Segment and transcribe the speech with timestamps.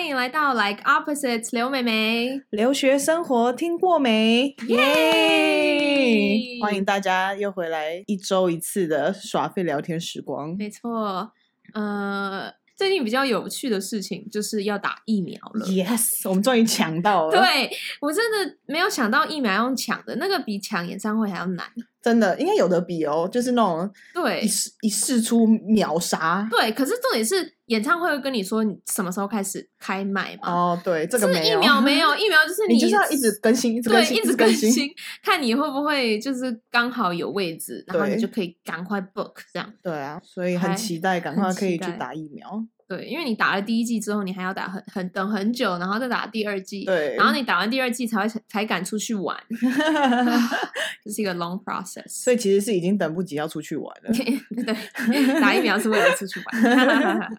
[0.00, 4.56] 欢迎来到 Like Opposites 刘美美留学生活听过没？
[4.68, 6.58] 耶！
[6.62, 10.56] 欢迎大家又回来一周一次的耍废聊天时光。
[10.56, 11.32] 没错，
[11.74, 12.50] 呃。
[12.74, 15.66] 最近比较有趣的事情就是要打疫苗了。
[15.66, 17.32] Yes，我们终于抢到了。
[17.32, 17.70] 对，
[18.00, 21.66] 我真的没有想到疫苗要用抢的，那个比抢演唱会还要难。
[22.02, 26.46] 真的，应该有的比哦，就是那种对一试一试出秒杀。
[26.50, 30.50] 对，可是重点是演唱会会跟你说你什么时候开始开卖嘛？
[30.50, 31.58] 哦，对，这个 没有。
[31.58, 34.88] 疫苗没有，疫苗就是你，你就是要一直更新，一直更新，对，一直更新，
[35.22, 39.72] 看你会不会就是刚好有位置，然后你就可以赶快 book 这样。
[39.82, 42.64] 对啊，所以很期待，赶快可以去打疫苗。
[42.90, 49.36] 对，因为你打了第一季之后，你还要打很很等很久，然后再打第二季，对，然后你打完第二季才会才敢出去玩，
[51.04, 52.08] 这是一个 long process。
[52.08, 54.10] 所以其实是已经等不及要出去玩了。
[54.66, 57.38] 对，打疫苗是为了出去玩。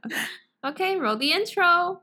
[0.61, 1.99] OK，roll、okay, the intro。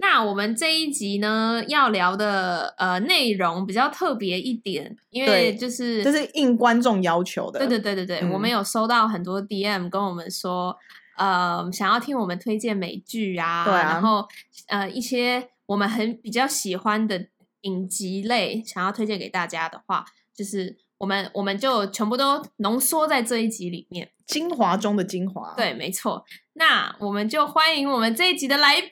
[0.00, 7.58] 那我们这一集呢，要聊的呃内容比较特别一点，因为就是这是应观众要求的。
[7.58, 10.74] 对对对对对，嗯、我们有收到很多 DM 跟我们说，
[11.18, 14.26] 呃，想要听我们推荐美剧啊，对啊，然后
[14.68, 17.26] 呃一些我们很比较喜欢的
[17.62, 25.52] 影集类，想要推荐给大家的话，就是我们我们就全部都浓缩在这一集里面，精华中的精华。
[25.56, 26.24] 对，没错。
[26.54, 28.90] 那我们就欢迎我们这一集的来宾。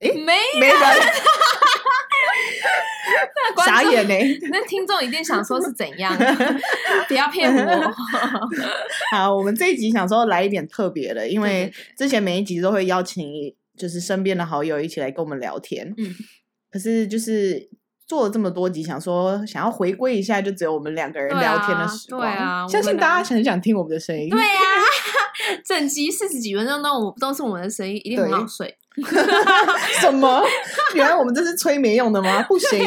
[0.00, 0.76] 诶，没没人，
[3.64, 4.14] 傻眼呢。
[4.50, 6.16] 那听众一定想说是怎样？
[7.08, 7.94] 不要骗我。
[9.12, 13.26] 好，我们这一集想说来一点特别的，因为之前每一集都会邀请
[13.76, 15.92] 就是身边的好友一起来跟我们聊天。
[15.96, 16.14] 嗯，
[16.70, 17.70] 可是就是。
[18.12, 22.20] 做了这么多集，想说想要回归一下，就只有我们两个人聊天的时光。
[22.20, 24.28] 对啊，对啊，相信大家很想听我们的声音。
[24.28, 28.76] 对呀、啊， 整集四十几分钟都我都是我们的声音，一定很好睡。
[29.98, 30.44] 什么？
[30.94, 32.42] 原来我们这是催眠用的吗？
[32.42, 32.78] 不行。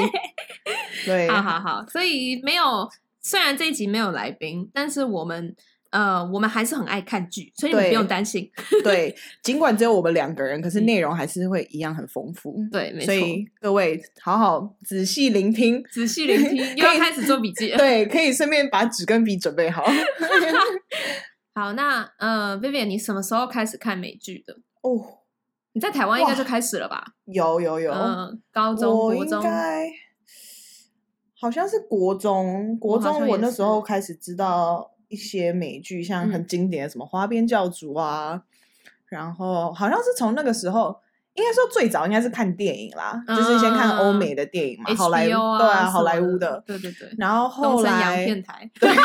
[1.07, 2.87] 对，好好好，所以没有，
[3.19, 5.55] 虽然这一集没有来宾，但是我们。
[5.95, 8.51] 呃，我们还是很爱看剧，所以你不用担心。
[8.83, 12.53] 对，尽管只有我们两个人，可是内容还是会一样很丰富。
[12.69, 13.05] 对，没错。
[13.05, 17.69] 所以各位好好仔细聆听，仔细聆听， 又要开始做笔记。
[17.79, 19.85] 对，可以顺便把纸跟笔准备好。
[21.53, 24.53] 好，那呃，Vivian，你什么时候开始看美剧的？
[24.81, 24.99] 哦，
[25.71, 27.05] 你在台湾应该就开始了吧？
[27.23, 29.41] 有有有，呃，高中、国中，
[31.39, 34.91] 好像是国中，国中我那时候开始知道。
[35.09, 38.41] 一些美剧，像很经典的什么《花边教主》啊，嗯、
[39.09, 40.95] 然后好像是从那个时候，
[41.33, 48.95] 应该说最早应该是看电影啦，嗯、就是先看欧美的电影嘛，好莱坞对啊，好莱坞的，对对对，然后后来洋片台，对，哦，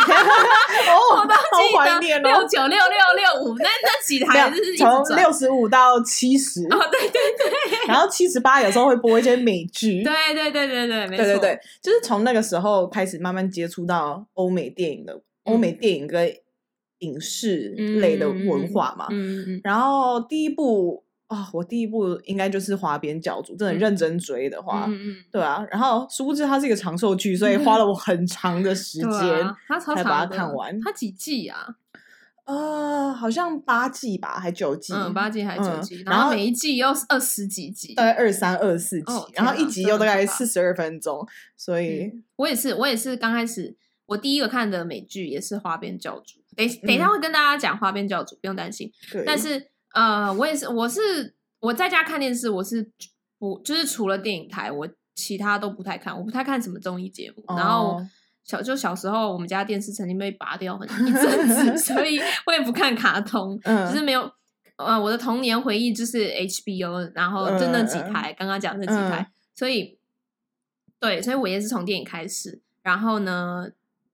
[1.18, 2.78] 好怀念哦，六九六六
[3.16, 15.20] 六五，那那几台就是从六十五到七十，哦，对对对，然后七十八有时候会播一些美剧，对对对对对，没错，对对对，就是从那个时候开始慢慢接触到欧美电影的。
[15.50, 16.32] 欧美电影跟
[17.00, 25.64] 影视类的文化嘛，嗯嗯、然后第一部啊、哦，我第一部应该就是《花边教主》，真的认真追的话，嗯、对啊。
[25.70, 30.78] 然后殊不知它是一个长寿剧，所以花了我很长的时 间，才把它看完。
[30.80, 31.76] 它几季啊？
[32.44, 34.92] 呃，好像八季吧，还九季？
[34.92, 36.02] 嗯，八季还九季？
[36.04, 41.24] 然后每一季又是二十几集，大概二三二四集，然后一集又大概四十二分钟。
[41.56, 43.76] 所以，我也是，我也是刚开始。
[44.10, 48.90] 我第一个看的美剧也是《花边教主》，等等一下会跟大家讲《花边教主》，不用担心。
[49.24, 52.90] 但是呃，我也是，我是我在家看电视，我是
[53.38, 57.44] 不就是除了电影台，我其他都不太看，我不太看什么综艺节目。
[57.46, 58.04] 哦、然后
[58.42, 64.28] 小就小时候，我们家电视曾经被拔掉很一阵子， 所以 我也不看卡通，嗯、就是没有。
[64.74, 70.00] 呃，我的童年回忆就是 HBO，然后就那几台，刚刚讲那几台，嗯、所以
[70.98, 73.68] 对，所以我也是从电影开始，然后呢。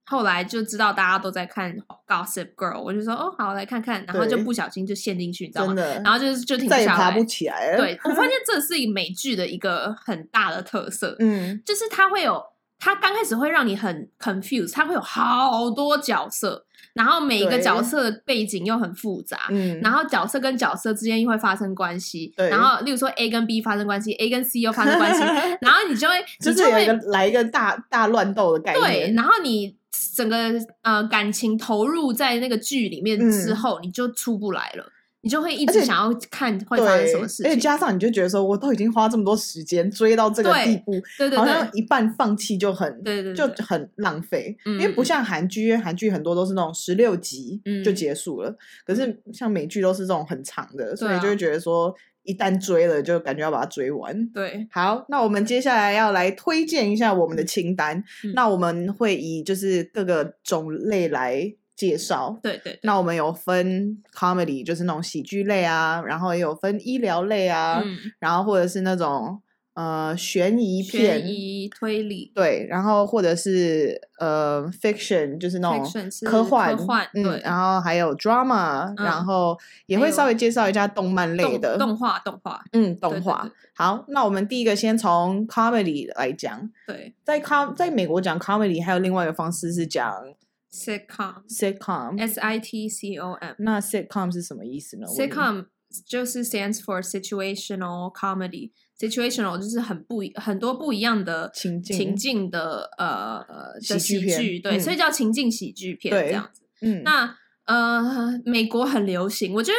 [0.09, 1.77] 后来就知道大家都在看
[2.07, 5.75] 《Gossip Girl》，我就说哦，好来看看，然后就不小心就陷进去，你知道吗？
[6.05, 7.79] 然后就是就停不下来，再也爬不起来了。
[7.79, 12.41] 对，我发现 这是一个美剧的一个很大的特色，嗯，就是它会有，
[12.79, 25.21] 它刚开始会让你很 confused，它会有好多角色，然后每一个角色的背景又很复杂，嗯，然后角色跟角色之间又会发生关系，对，然后例如说 A 跟 B 发生关系，A 跟 C 又发生关系，
[25.61, 29.75] 然后你就会就是有一个来一个大大乱斗的概念，对，然后你。
[30.17, 30.37] 整个
[30.83, 34.93] 呃感情投入在那个剧里面之后，嗯、你就出不来了。
[35.23, 44.57] 你就会一直想要看会发生什么事情，而且加上你就觉得说，我都已经花这么多时间追到这个地步，对对对，好像一半放弃就很，对对，就很浪费。
[44.65, 51.93] 因为不像韩剧，因为韩剧很多都是那种十六集就结束了，可是像美剧都是这种很长的，所以就会觉得说，
[52.27, 54.29] 一旦追了就感觉要把它追完。
[54.29, 61.55] 对，好，那我们接下来要来推荐一下我们的清单，那我们会以就是各个种类来。
[61.77, 62.35] 介绍。
[62.43, 69.39] 对，对对，那我们有分 comedy，就是那种喜剧类啊，然后也有分医疗类啊，嗯、然后或者是那种
[69.77, 75.85] 呃悬疑片、悬疑推理，对，然后或者是呃 fiction，就是那种
[76.25, 83.43] 科幻，科幻嗯，对，然后还有 drama，、嗯、然后也会稍微介绍一下动漫类的动画，动画，嗯，动画。
[83.43, 90.35] 对对对，好，那我们第一个先从 comedy 来讲，对，在 com 在美国讲 comedy 还有另外一个方式是讲。
[90.73, 93.55] sitcom，sitcom，s i t c o m。
[93.59, 95.67] 那 sitcom 是什么意思呢？sitcom
[96.05, 98.73] 就是 stands for situational comedy。
[98.99, 103.45] Situational 就是很不很多不一样的情境情境的呃
[103.89, 106.63] 的喜剧，对，所以叫情境喜剧片这样子。
[106.81, 109.79] 嗯，那呃，美国很流行，我觉得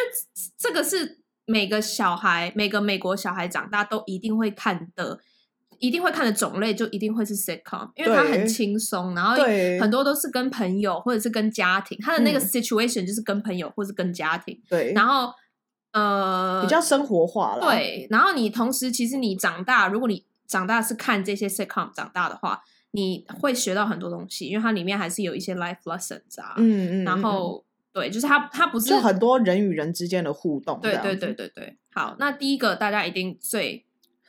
[0.58, 5.20] 这个是每个小孩，每个美国小孩长大都一定会看的。
[5.80, 9.36] 一定会看的种类就一定会是 sitcom，因为它很轻松，然后
[9.80, 14.60] 很多都是跟朋友或者是跟家庭，它的那个 situation 就是跟朋友或者是跟家庭。
[14.68, 15.32] 对，然后
[15.92, 17.66] 呃比较生活化了。
[17.66, 22.62] 对，然后你同时其实你长大，如果你长大是看这些 sitcom 长大的话，
[22.92, 26.54] 你会学到很多东西，因为它里面还是有一些 life lessons 啊。
[26.58, 27.04] 嗯嗯。
[27.04, 30.80] 然后对，就是它它不是就很多人与人之间的互动。
[30.80, 31.78] 对对对对对。
[31.94, 33.86] 好，那第一个大家一定最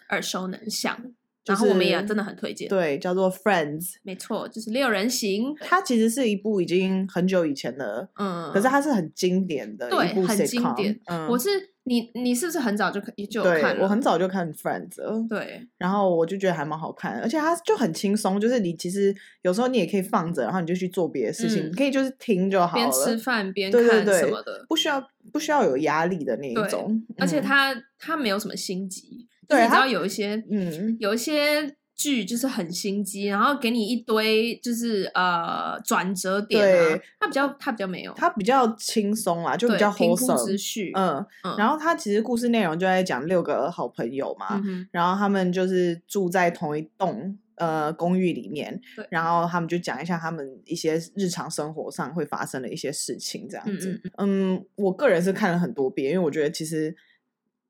[0.09, 1.13] 耳熟能详。
[1.49, 5.55] 然后我们也真的很推荐，对，叫做 Friends，没错，就是六人行。
[5.61, 11.01] 它其实是一部已经很久以前的，嗯，可是它是很经典的，对，很经典。
[11.07, 11.49] 嗯，我是
[11.85, 13.01] 你，你是不是很早就
[13.31, 13.77] 就看？
[13.77, 15.67] 对，我很早就看 Friends 了，对。
[15.79, 25.03] 然后我就觉得还蛮好看，而且它就很轻松，就是你其实有时候你也可以放着，然后你就去做别的事情，你可以就是听就好了，边吃饭边看什么的，不需要
[25.33, 27.03] 不需要有压力的那一种。
[27.17, 31.75] 而且它它没有什么心机，对，只要有一些嗯，有一些。
[31.99, 36.65] 剧就是很心机，然后给你一堆就是呃转折点
[36.95, 40.93] 啊，它比较它比较没有，它比较轻松啦，就比较平铺直叙。
[40.95, 41.27] 嗯，
[41.59, 44.63] 然后它其实故事内容就在讲六个好朋友嘛，
[44.93, 48.81] 然后他们就是住在同一栋呃公寓里面，
[49.11, 54.01] 然后他们就讲一下他们一些日常生活上会发生的一些事情这样子。
[54.19, 56.95] 嗯，我个人是看了很多遍，因为我觉得其实。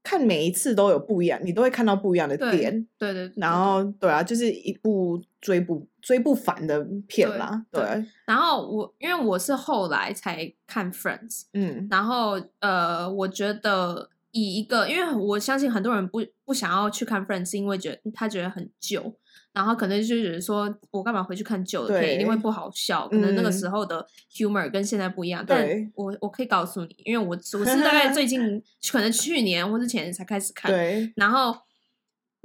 [0.09, 3.31] 看每一次都有不一样，你都会看到不一样的点，对对。
[3.37, 7.83] 然后对啊，就是一部追不追不烦的片啦，对。
[7.83, 19.15] 对，然后我因为我是后来才看 Friends，嗯，然后呃，我觉得以一个，因为我相信很多人不不想要去看 Friends，是因为觉得他觉得很旧。
[19.59, 22.15] 然后可能就觉得说，我干嘛回去看旧的片？
[22.15, 23.09] 一定会不好笑。
[23.09, 25.45] 可能那个时候的 humor 跟现在不一样。
[25.45, 25.67] 但
[25.97, 28.63] 我我可以告诉你，因为我我是大概最 近
[28.93, 30.71] 可能去年或之前才开始看，
[31.17, 31.57] 然后。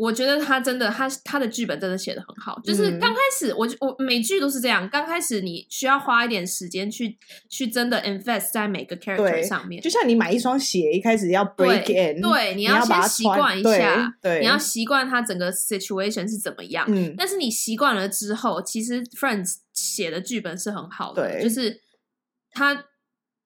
[0.04, 2.60] 我觉得他真的，他他的剧本真的写的很好。
[2.62, 7.18] 就是刚开始，我我每剧都是这样，刚开始你需要花一点时间去
[7.50, 9.82] 去真的 invest 在每个 character 上面。
[9.82, 16.86] 就像你买一双鞋，一开始要 break in，对，你要先习惯一下，对，你要习惯它整个 situation 是怎么样。
[16.90, 21.80] 嗯，但是你习惯了之后，其实 Friends 写的剧本是很好的，就是
[22.52, 22.86] 他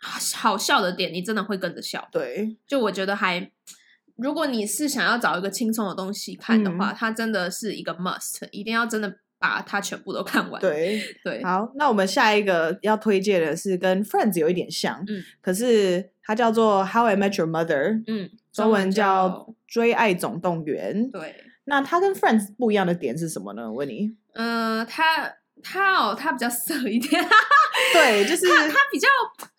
[0.01, 2.10] 好笑的点，你真的会跟着笑。
[2.12, 3.51] 对，就我觉得还。
[4.17, 10.59] 如果你是想要找一个轻松的东西看的话，嗯、它真的是一个 must，一定要真的把它全部都看完。
[10.59, 19.29] 对对，好，那我们下一个要推荐的是跟 Friends 有一点像，嗯，可是它叫做 How I Met Your Mother，嗯，中文叫
[19.67, 21.07] 《追爱总动员》。
[21.12, 23.69] 对，那它跟 Friends 不一样的点是什么呢？
[23.69, 24.15] 我问你。
[24.33, 25.31] 嗯、呃，它
[25.62, 27.24] 它哦，它比较色一点，
[27.93, 29.07] 对，就是它它比较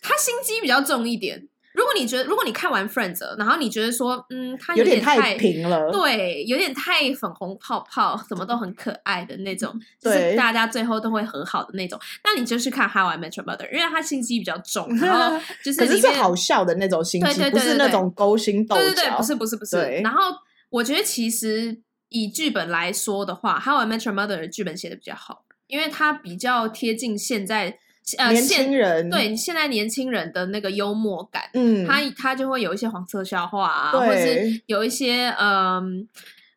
[0.02, 1.46] 它心机比较重一点。
[1.78, 11.97] 如果你觉得，如果你看完 Friends，然后你觉得说，嗯，他有点太，平了，对，有点太粉红泡泡，什么都很可爱的那种，就是大家最后都会和好的那种。
[12.25, 19.76] 那你就去看 How I Met Your Mother，因为他心机比较重， 然后就是里面好笑的那种心机，不是那种勾心斗角，对对对，不是不是不是。
[20.02, 20.35] 然后
[20.70, 27.78] 我觉得其实以剧本来说的话，How I Met Your Mother 的剧本写的比较好，因为它比较贴近现在。
[28.16, 36.08] 呃，年轻人对现在年轻人的那个幽默感，嗯，他他就会有一些黄色笑话啊，或者是有一些嗯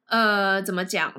[0.07, 1.13] 呃，呃怎么讲，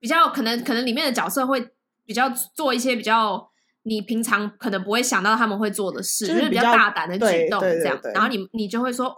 [0.00, 1.68] 比较可能可能里面的角色会
[2.04, 3.48] 比较做一些比较
[3.84, 9.16] 你平常可能不会想到他们会做的事，就是比较大胆的举动这样，然后你你就会说，哦，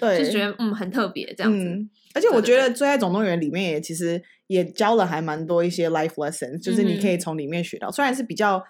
[0.00, 1.64] 对，就觉得嗯很特别这样子。
[1.64, 8.64] 嗯、而且我觉得《最爱总动员》里面也其实也教了还蛮多一些 life lessons，就是你可以从里面学到，嗯、虽然是比较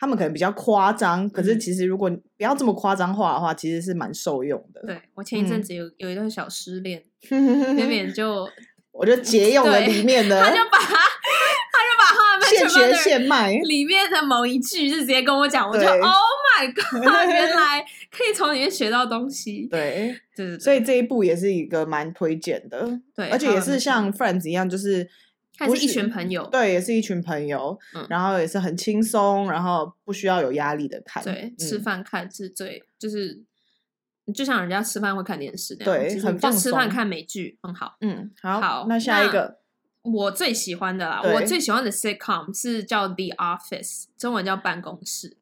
[0.00, 4.82] 他们可能比较夸张，可是其实如果不要这么夸张化的话，其实是蛮受用的。
[4.86, 8.48] 对，我前一阵子有、嗯、有一段小失恋， 那边就
[8.90, 12.30] 我就借用了里面的，他就把他就把话。
[12.50, 17.80] 现学现卖里面的某一句就直接跟我讲，我就 Oh my God，原来
[18.10, 19.68] 可以从里面学到东西。
[19.70, 22.98] 对，对，所以这一部也是一个蛮推荐的。
[23.14, 25.08] 对，而且也是像 Friends 一样，就是
[25.60, 26.46] 还是一群朋友。
[26.50, 31.22] 对，也是一群朋友，然后也是很轻松，然后不需要有压力的看。
[31.22, 33.44] 对，吃饭看是最就是，
[34.34, 36.50] 就像人家吃饭会看电视那样，对，很放。
[36.50, 37.96] 吃饭看美剧很好。
[38.00, 39.60] 嗯，好，好，那下一个。
[40.02, 45.36] 我最喜欢的啦，我最喜欢的 sitcom 是叫 The Office，中文叫办公室。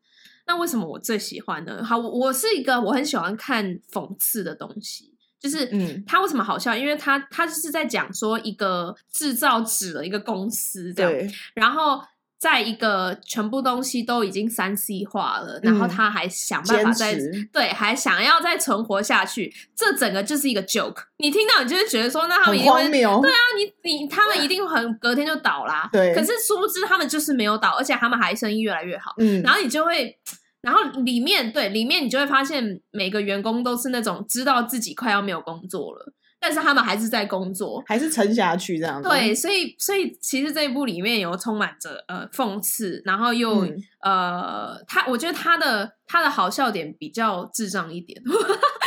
[0.49, 1.85] 那为什么我最喜欢呢？
[1.85, 6.75] 好，我是一个我很喜欢看讽刺的东西，就是嗯，他为什么好笑？
[6.75, 12.03] 因为他他就是在讲说一个制造纸的一个公司这样，然后。
[12.41, 21.03] 在一个全部东西都已经三 C 化了，然后他还想办法再持对，还想要再存活下去，这整个就是一个 joke。
[21.17, 23.19] 你听到你就会觉得说，那他们一定会对啊，
[23.57, 25.91] 你你他们一定很隔天就倒啦。
[25.93, 29.15] 对，可是殊不知他们就是没有倒，而且他们还生意越来越好。
[29.19, 30.17] 嗯，然后你就会，
[30.63, 36.13] 然后里面对里面你就会发现每个员工都是那种知道自己快要没有工作了。
[36.41, 39.09] 但是他们还是在工作，还是撑下去这样子。
[39.09, 48.23] 对，所以所以其实这一部里面有充满着呃讽刺，然后又、嗯、呃，他我觉得他的他的好笑点比较智障一点。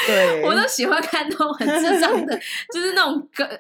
[0.08, 2.34] 对，我都喜欢看那种很智障的，
[2.74, 3.16] 就是那种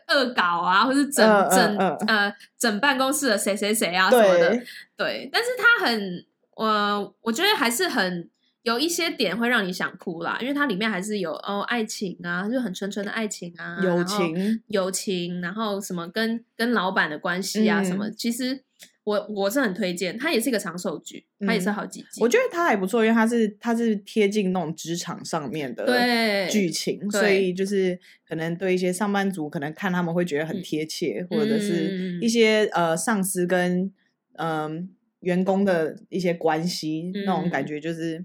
[0.07, 4.51] 恶搞啊，或是整整呃，呃，呃整办公室的谁谁谁啊什么的。
[4.51, 4.63] 对，
[4.95, 6.25] 对，但是他很
[6.65, 8.29] 呃，我觉得还是很。
[8.63, 18.63] 有一些点会让你想哭啦，因为它里面还是有哦爱情啊，就很纯纯的爱情啊，友情友情，然后什么跟跟老板的关系啊、嗯、什么，其实
[19.03, 27.99] 我我是很推荐，它也是一个长寿剧，它也是好几集，我觉得它还不错，因为它是它是贴近那种职场上面的剧情，所以就是
[28.29, 33.91] 可能对一些上班族可能看他们会觉得很贴切，嗯、或者是一些呃上司跟
[34.33, 34.69] 嗯、呃、
[35.21, 38.23] 员工的一些关系、嗯、那种感觉就是。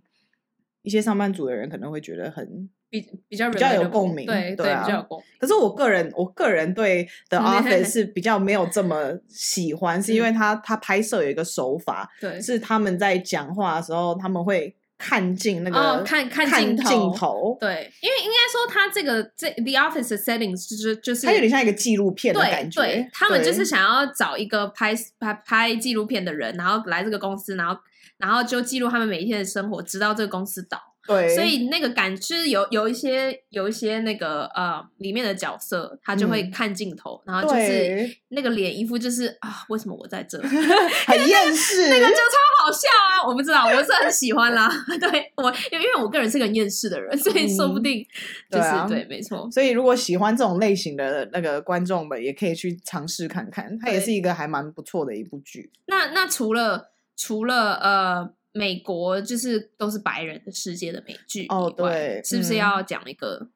[0.82, 5.26] 一些上班族的人可能会觉得很比比较比较有共鸣，对对，比较有共鸣。
[5.40, 16.76] 可是我个人，我个人对 The Office 是比较没有这么喜欢，是因为他他拍摄有一个手法，对，是他们在讲话的时候，他们会看镜那个看看镜
[17.12, 27.78] 头，对，因为应该说他这个这 The Office 的 settings 就是就是，它有点像一个纪录片的感觉，对，他们就是想要找一个拍拍拍纪录片的人，然后来这个公司，然后。
[28.18, 30.78] 然后就记录他们每一天的生活，直到这个公司倒。
[31.06, 40.38] 对，所以那个感就是有有一些有一些那个呃里面的角色，他就会看镜头，嗯、然后就是那个脸一副就是啊，为什么我在这？
[41.06, 43.26] 很厌世，那个就超好笑啊！
[43.26, 44.68] 我不知道，我是很喜欢啦。
[45.00, 48.04] 对我，因为因为我个人是个很厌世的人，所以说不定
[48.50, 49.48] 就是、嗯对，啊、对，没错。
[49.50, 55.70] 所以如果喜欢这种类型的那个观众们，也可以去尝试看看，它也是一个还蛮不错的一部剧。
[55.86, 56.90] 那那除了。
[57.18, 63.50] 除了呃，美国就是都是白人的世界的美剧哦，对，是不是要讲一个、嗯、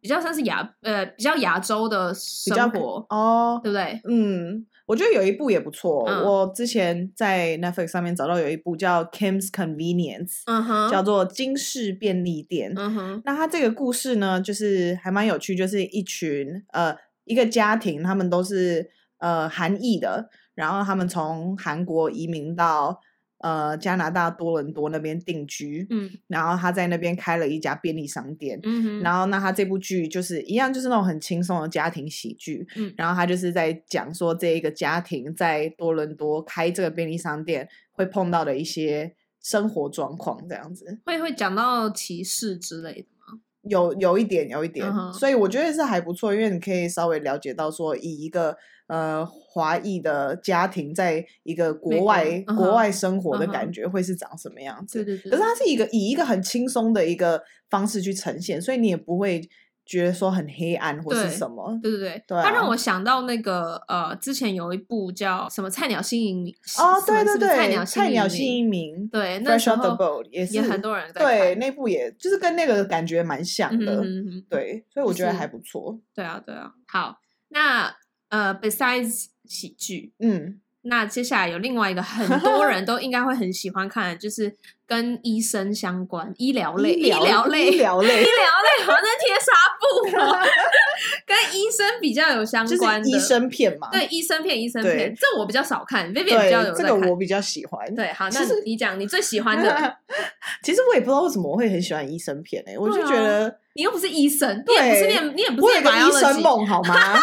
[0.00, 4.00] 比较像是亚呃比较亚洲的生活哦，对不对？
[4.08, 6.04] 嗯，我觉得有一部也不错。
[6.08, 12.72] 嗯、我之前在 Netflix 上面找到有一部叫《Kim's Convenience》，嗯哼，叫做金氏便利店。
[12.76, 20.30] 嗯哼，那它这个故事呢，就是还蛮有趣，就是一群呃一个家庭，他们都是呃韩裔的。
[20.54, 23.00] 然后他们从韩国移民到
[23.44, 43.40] 呃加拿大多伦多那边定居，嗯，然后他在那边开了一家便利商店，嗯，然后那他这部剧就是一样，就是那种很轻松的家庭喜剧，嗯，然后他就是在讲说这一个家庭在多伦多开这个便利商店会碰到的一些生活状况，这样子会会讲到歧视之类的吗？
[43.68, 45.12] 有有一点，有一点，uh huh.
[45.12, 48.56] 所以我觉得是还不错，因为你可以稍微了解到说以一个。
[48.86, 52.54] 呃，华裔的家庭在一个国外、uh.
[52.54, 55.02] 国外生活的感觉会是长什么样子？
[55.02, 55.30] 对对对。
[55.30, 59.48] 可是它是一个以一个很轻松的一个方式去呈现，所以你也不会
[59.86, 61.78] 觉得说很黑暗或是什么。
[61.82, 75.98] 对对对，对啊、它让我想到那个呃，之前有一部叫什么《菜鸟新移民》哦，对对对，菜鸟菜鸟新移民，对，那时候 Fresh off the boat 也是也很多人在对那部，也就是跟那个感觉蛮像的，嗯、哼对，所以我觉得还不错。
[76.14, 77.94] 对啊，对啊，好，那
[78.34, 79.26] 呃，besides。
[79.46, 90.38] 喜剧，嗯，那接下来有另外一个很多人 都应该会很喜欢看的，就是跟医生相关、医疗类、医疗类、医疗类、医疗类，好像贴纱布哦，
[91.26, 93.90] 跟医生比较有相关的医生片嘛？
[93.92, 97.94] 对，医生片、医生片，这我比较少看，Vivian 比较有这个我比较喜欢。
[97.94, 99.96] 对，好，那你讲你最喜欢的。
[100.64, 107.20] 其实我也不知道为什么我会很喜欢医生片诶，我就觉得你又不是医生，你也不是念，你也不是有个医生梦好吗？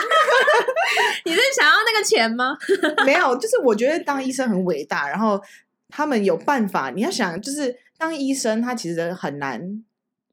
[1.25, 2.57] 你是想要那个钱吗？
[3.05, 5.41] 没有，就是我觉得当医生很伟大，然后
[5.89, 6.89] 他们有办法。
[6.91, 9.83] 你要想，就是当医生，他其实很难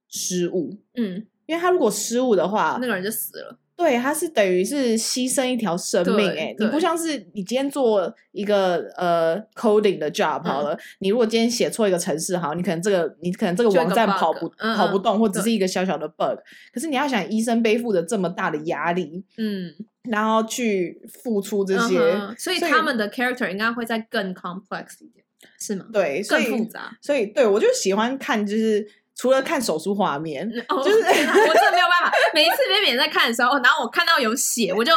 [0.08, 3.58] 失误，嗯，因为他如果失误的话，那个人就死了。
[3.76, 16.40] 对，他是等于是牺牲一条生命，哎，你不像是你今天做一个呃 coding 的 job 好了，嗯、你如果今天写错一个程式，好，你可能这个你可能这个网站跑不跑不动，嗯、或只是一个小小的 bug，
[16.74, 19.72] 可是你要想医生背负着这么大的压力，嗯，
[20.10, 25.24] 然后去付出这些，嗯、所以他们的 character 应该会再更 complex 一点，
[25.58, 25.86] 是吗？
[25.92, 28.88] 对，更复杂，所以对我就喜欢看就是。
[29.20, 32.12] 除了看手术画面， 就是我真的没有办法。
[32.32, 34.92] 每一次别人在看的时候，然后我看到有血，我就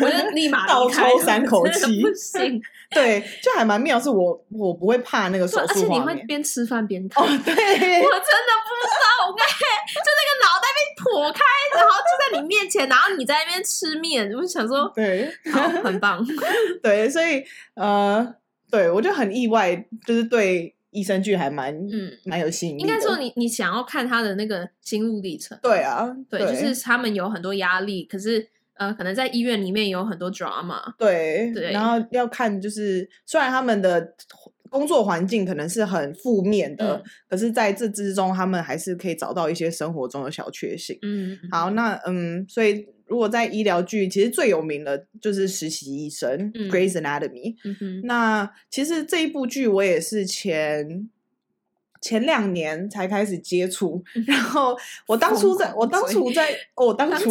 [0.00, 2.62] 我就立马倒抽三口气，不行。
[2.94, 7.24] 对，就还蛮妙，是我我不会怕那个手术，而且你会边吃饭边看。
[7.24, 9.54] 哦，对，我真的不知道，我刚才
[9.94, 11.42] 就那个脑袋被剖开，
[11.74, 16.24] 然后就在你面前，然后你在那边吃面，我就想说，对，好，很棒。
[16.82, 18.34] 对，所以呃，
[18.70, 19.76] 对我就很意外，
[20.06, 20.72] 就是对。
[20.92, 25.58] 医生剧还蛮嗯蛮有吸引力，应该说你你想要看他的那个心路历程。
[25.62, 30.80] 对啊，对，对就是他们有很多压力，可是呃，可能在医院里面有很多 drama。
[30.98, 34.14] 对对，然后要看就是虽然他们的
[34.70, 40.98] 工作环境可能是很负面的，嗯、可是在这之中他们还是可以找到一些生活中的小确幸。
[41.02, 42.86] 嗯，好，那嗯，所以。
[43.08, 47.54] 如果在医疗剧，其实最有名的就是《实习医生》嗯、（Grey's Anatomy）。
[47.64, 51.08] 嗯哼，那其实这一部剧我也是前
[52.06, 54.76] 前两年才开始接触，嗯、然后
[55.08, 57.30] 我当初在我当初在我当初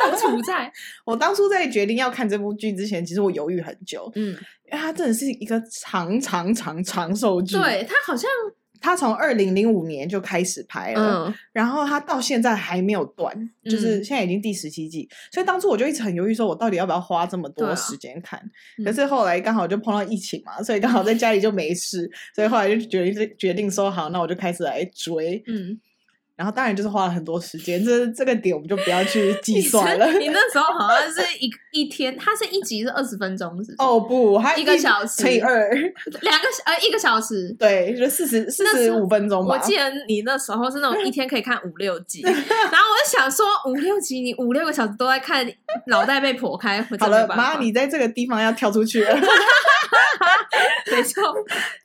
[0.00, 0.72] 当初在
[1.04, 4.10] 我当初在决定要看这部剧之前，其实我犹豫很久。
[4.14, 4.28] 嗯，
[4.64, 8.30] 因为它真的是一个长长长长寿剧，对它好像。
[8.84, 15.08] 他从二零零五年就开始拍了，嗯、然后他到现在还没有断，嗯、就是现在已经第十七季。
[15.32, 18.38] 所以当初我就一直很犹豫，说我到底要不要花这么多时间看？
[18.38, 25.42] 啊、可是后来刚好就碰到疫情嘛，所以刚好在家里就没事，所以后来就决定决定说好，那我就开始来追。
[25.46, 25.80] 嗯。
[26.36, 30.06] 然后当然就是花了很多时间，这这个点我们就不要去 计算了。
[30.14, 35.70] 你那时候好像是一一天，它是一集是二十分钟，是哦不，还一个小时乘以二，
[36.22, 39.54] 两个呃一个小时，对，就四十四十五分钟吧。
[39.54, 45.46] 我记得你那时候是那种一天可以看五六集， 然后我就想说五六集，你五六个小时都在看，
[45.86, 46.82] 脑袋被剖开。
[46.98, 49.16] 好了，妈，你在这个地方要跳出去了。
[50.90, 51.22] 没错，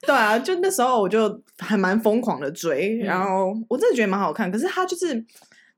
[0.06, 4.39] 对啊，就那时候我就还蛮疯狂的追，嗯、然后我真的觉得蛮好看。
[4.52, 5.26] 可是他就是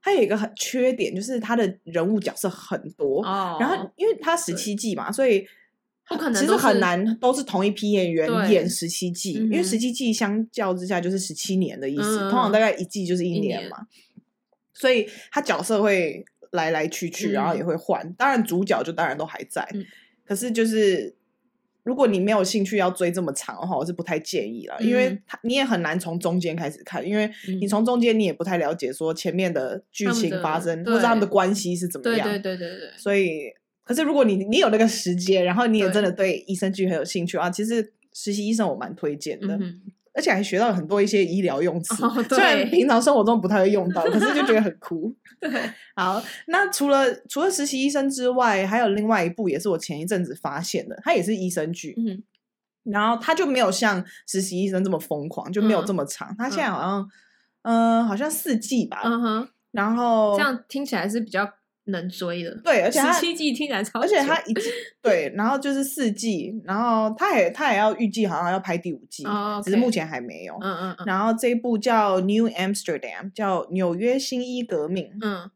[0.01, 5.47] 他有一个很缺点，就是他的人物角色很多，哦、然后因为他十七季嘛，所以
[6.09, 13.87] 不可能其实很难都是同一批演员演十七季，对因为十七季相较之下就是十七年的意思，嗯、通常大概一季就是一年嘛，年
[14.73, 18.05] 所以他角色会来来去去，然后也会换。
[18.05, 19.85] 嗯、当然主角就当然都还在，嗯、
[20.25, 21.15] 可是就是。
[21.83, 32.27] 如果你没有兴趣要追这么长的话，我是不太建议了，嗯、因为他你也很难从中间开始看，因为你从中间你也不太了解说前面的剧情发生或者他们的关系是怎么样。
[32.27, 32.89] 对对对对对。
[32.97, 33.51] 所以，
[33.83, 39.55] 可是如果你你有那个时间，然后你也真的对医生剧很有兴趣啊，对其实实习医生我蛮推荐的。
[39.55, 39.81] 嗯
[40.13, 45.15] 而且还学到了很多一些医疗用词，哦、虽然平常生活中不太会用到，可是就觉得很 酷。
[45.39, 45.49] 对，
[45.95, 52.23] 好，那除了除了实习医生之外，还有另外一部也是我前一阵子发现的，它也是医生剧，嗯，
[52.83, 57.09] 然后它就没有像实习医生这么疯狂，就没有这么长，它、嗯、现在好像，
[57.63, 61.47] 嗯、呃，好像四季吧，嗯哼，然后这样听起来是比较。
[61.85, 64.53] 能追的，对，而且十七季听起来超，而且他一
[65.01, 69.63] 对，然后就是四季，然后他也他也要预计好像要拍第五季，oh, okay.
[69.63, 70.57] 只是目前还没有。
[70.61, 71.05] 嗯嗯嗯。
[71.05, 75.11] 然后这一部叫 New Amsterdam，叫纽约新一革命。
[75.21, 75.49] 嗯。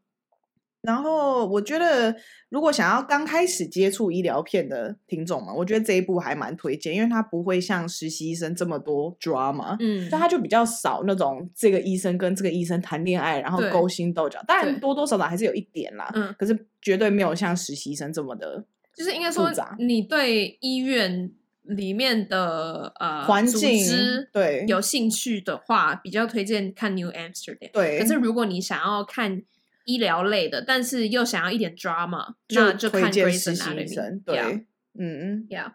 [0.86, 2.14] 然后我觉得，
[2.48, 21.32] 如果想要刚开始接触医疗片的听众嘛，我觉得这一部还蛮推荐，因为它不会像实习医生这么多 drama，嗯，但它就比较少那种这个医生跟这个医生谈恋爱，然后勾心斗角，对当然多多少少还是有一点啦，嗯，可是绝对没有像实习医生这么的，就是应该说，你对医院
[21.64, 23.84] 里面的呃环境
[24.32, 29.42] 对有兴趣的话，比较推荐看 New Amsterdam，对，可是如果你想要看。
[29.86, 34.22] 医疗类的，但是又想要一点 drama，就那就看 Grey's Anatomy。
[34.24, 34.64] 对，Yeah.
[34.98, 35.72] 嗯，Yeah。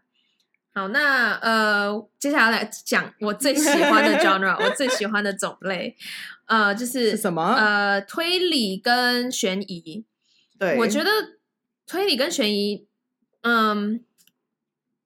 [0.74, 5.98] 好，那呃，接下来来讲我最喜欢的 genre， 我最喜欢的种类，
[6.46, 7.56] 呃，就是，是什么？
[7.56, 10.06] 呃，推理跟悬疑。
[10.58, 11.10] 对，我觉得
[11.88, 12.88] 推理跟悬疑，
[13.42, 14.06] 嗯，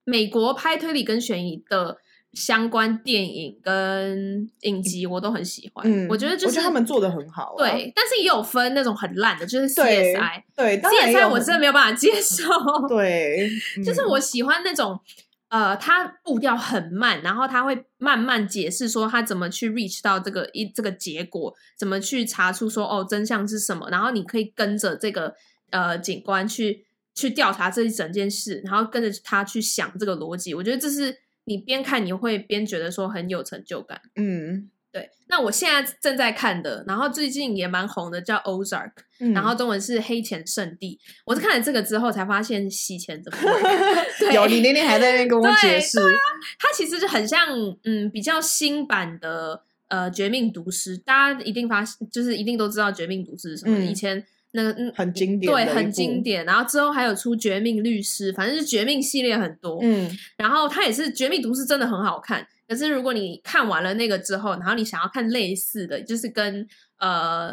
[0.03, 1.97] 美国拍推理跟悬疑的
[2.35, 5.83] 相关电影跟影集，我都很喜欢。
[5.89, 7.57] 嗯，我觉得就是他们做的很好啊。
[7.57, 10.43] 对，但是也有分那种很烂的，就是 CSI。
[10.55, 12.43] 对，对，CSI 我真的没有办法接受。
[12.87, 13.49] 对，
[13.83, 14.99] 就是我喜欢那种。
[15.47, 25.33] 呃，他步调很慢，然后他会慢慢解释说他怎么去 reach 到这个一这个结果，怎么去查出说哦真相是什么，然后你可以跟着这个
[25.69, 30.53] 呃警官去去调查这一整件事，然后跟着他去想这个逻辑。
[30.53, 34.01] 我觉得这是你边看你会边觉得说很有成就感。
[34.15, 34.69] 嗯。
[34.91, 40.97] 对，那我现在正在看的，然后最近也蛮红的，叫 Ozark，、嗯、然后中文是黑钱圣地。
[41.25, 43.37] 我是看了这个之后才发现洗钱怎么
[44.17, 44.33] 对。
[44.33, 46.15] 有你那天还在那边跟我解释，啊、
[46.57, 47.49] 它其实就很像
[47.83, 56.45] 嗯比较新版的呃绝命毒师，大家一定发现就是一定都知道绝命毒师是什么，嗯、以前那个嗯很经典，对，很经典。
[56.45, 59.79] 然后之后还有出绝命律师，反正是绝命系列很多。
[59.83, 62.47] 嗯，然后它也是绝命毒师，真的很好看。
[62.67, 67.51] 可是如果你看完了那个之后，然后你想要看类似的，就是跟呃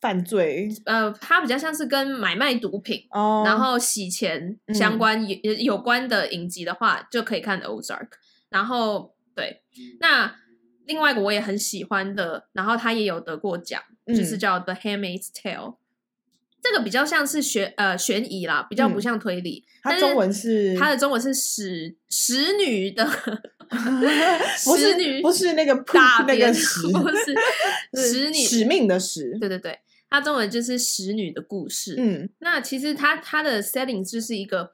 [0.00, 8.08] 犯罪，呃，它比较像是跟买卖毒品，oh, 然后洗钱相关有、嗯、有关的影集的话，就可以看 Ozark。
[8.48, 9.60] 然后对，
[10.00, 10.36] 那
[10.86, 15.76] 另外一个我也很喜欢的，然后他也有得过奖，就是叫 The Handmaid's Tale。
[16.60, 19.64] 这个比较像是悬呃悬疑啦，比较不像推理。
[19.82, 23.04] 它、嗯、中文是它的中文是使使女的，
[24.64, 27.34] 不是女不是那个大那个使，不是
[27.94, 29.38] 使女使命的使。
[29.38, 29.78] 对对对，
[30.10, 31.94] 它中文就是使女的故事。
[31.96, 34.72] 嗯，那其实它它的 setting 就是一个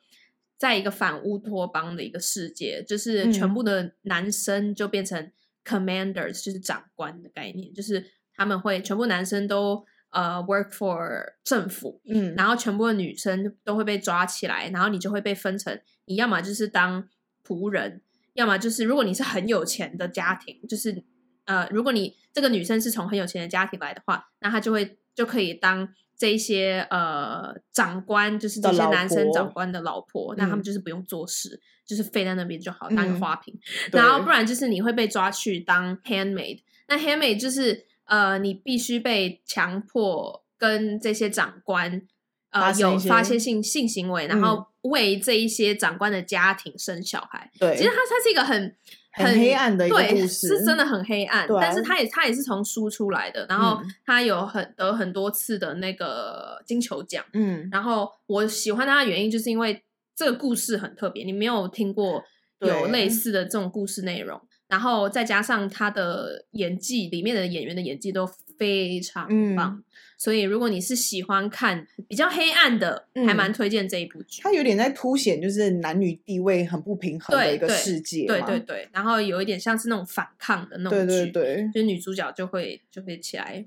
[0.57, 5.31] 在一个反乌托邦的一个世界，就是全部的男生就变成
[5.64, 9.85] commanders，就是长官的概念，就是他们会全部男生都。
[10.14, 17.09] 呃、uh，work for 政府，嗯，然后全部的女生都会被抓起来，然后你就会被分成，你要么就是当
[17.44, 18.00] 仆人，
[18.35, 21.03] 要么就是如果你是很有钱的家庭，就是
[21.46, 37.87] 呃，如果你这个女生是从很有钱的家庭来的话，那她就会就可以当这一些呃长官，就是这些男生长官的老婆，那他们就是不用做事，嗯、就是废在那边就好，当个花瓶，嗯、然后不然就是你会被抓去当 handmaid，那 handmaid 就是。
[38.07, 42.03] 呃，你必须被强迫跟这些长官
[42.51, 47.51] 呃有发泄性性行为，然后为这一些长官的家庭生小孩。
[47.59, 48.77] 对，其实它它是一个很
[49.12, 51.49] 很，很黑暗的一个故事，是真的很黑暗。
[51.61, 57.25] 但是他也他也是从书出来的，然后他有很得很多次的那个金球奖。
[57.33, 59.83] 嗯，然后我喜欢他的原因就是因为
[60.17, 62.23] 这个故事很特别，你没有听过
[62.61, 64.40] 有类似的这种故事内容。
[64.75, 69.85] 然后再加上他的演技，里面的演员的演技都非常棒，嗯、
[70.19, 74.43] 所以如果你是喜欢看比较黑暗的，嗯、还蛮推荐这一部剧。
[74.43, 78.89] 它有点在凸显就是男女地位很不平衡的一个世界，对对对。
[78.93, 83.65] 然后有一点像是那种反抗的那种剧，对对对，就是女主角就会就会起来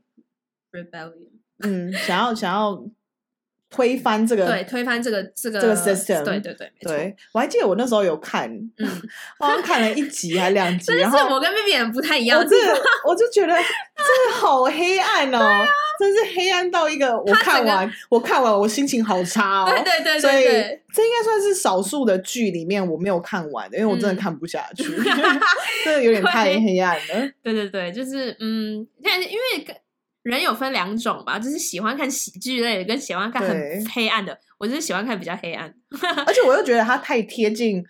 [0.74, 2.86] rebellion，嗯，想要想要。
[3.70, 8.88] 推翻这个，对，推翻这个这个这个 system，对对对，对，我还记得我那时候有看，嗯，
[9.40, 12.56] 好像看了一集还两集，然后我跟 Vivian 不太一样，我这
[13.06, 15.66] 我就觉得 这个好黑暗哦，
[16.00, 20.44] 真是黑暗到一个，我看完我看完我心情好差哦，对对对，所以
[20.94, 24.84] 这应该算是少数的剧里面我没有看完的，因为我真的看不下去，
[25.84, 27.30] 真的有点太黑暗了。
[27.44, 29.68] 对对对，就是嗯，但因为。
[30.28, 34.38] 人有分两种吧，就是喜欢看喜剧类的，跟喜欢看很黑暗的。
[34.58, 35.74] 我就是喜欢看比较黑暗，
[36.26, 37.84] 而且我又觉得它太贴近。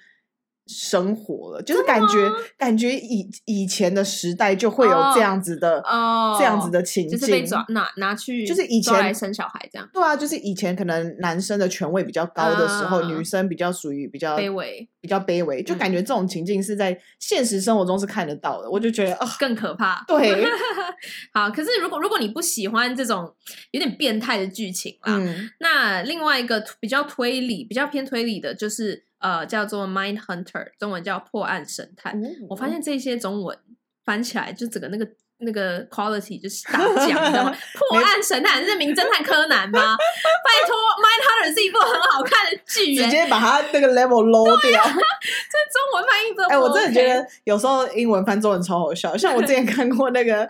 [0.67, 9.89] 生活了，就是感觉感觉以以前的时代就会有这样子的哦这样子的情境，就是被抓拿拿去，就是以前来生小孩这样。
[9.93, 18.69] 对啊，就是以前可能男生的权位比较高的时候，女生比较属于比较卑微，比较卑微，就感觉这种情境是在现实生活中是看得到的。
[18.69, 20.03] 我就觉得啊，更可怕。
[20.07, 20.45] 对，
[21.33, 23.33] 好，可是如果如果你不喜欢这种
[23.71, 25.19] 有点变态的剧情啦，
[25.59, 29.06] 那另外一个比较推理、比较偏推理的，就是。
[29.19, 32.13] 呃，叫做 Mind Hunter，中文叫破案神探。
[32.21, 33.57] 嗯、我发现这些中文
[34.05, 35.07] 翻起来，就整个那个
[35.39, 37.55] 那个 quality 就是大降，你知道吗？
[37.89, 39.97] 破案神探是名侦探柯南吗？
[39.97, 44.71] 拜托，Mind Hunter 是一部很好看的剧，直接把它那个 level low 掉。
[44.83, 49.17] 这、啊、中文翻译都哎、欸，我真的觉得有时候英文翻中文超好笑。
[49.17, 50.47] 像我之前看过那个。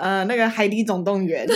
[0.00, 1.46] 呃那个《海底总动员》，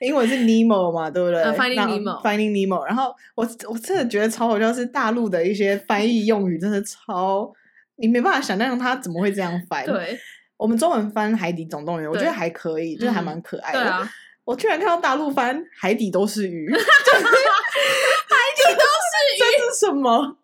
[0.00, 2.84] 英文是 Nemo 嘛，对不对？Finding Nemo，Finding Nemo。
[2.86, 7.52] 然后我我真的觉得超好笑，是大陆的一些翻译用语，真的超
[7.96, 9.84] 你没办法想象他怎么会这样翻。
[9.84, 10.18] 对，
[10.56, 13.80] 我们中文翻《海底总动员》，我觉得还可以，就是还蛮可爱的。
[13.80, 14.10] 对啊，
[14.44, 20.36] 我居然看到大陆翻《海底都是鱼》， 就是海底都是鱼，这是什么？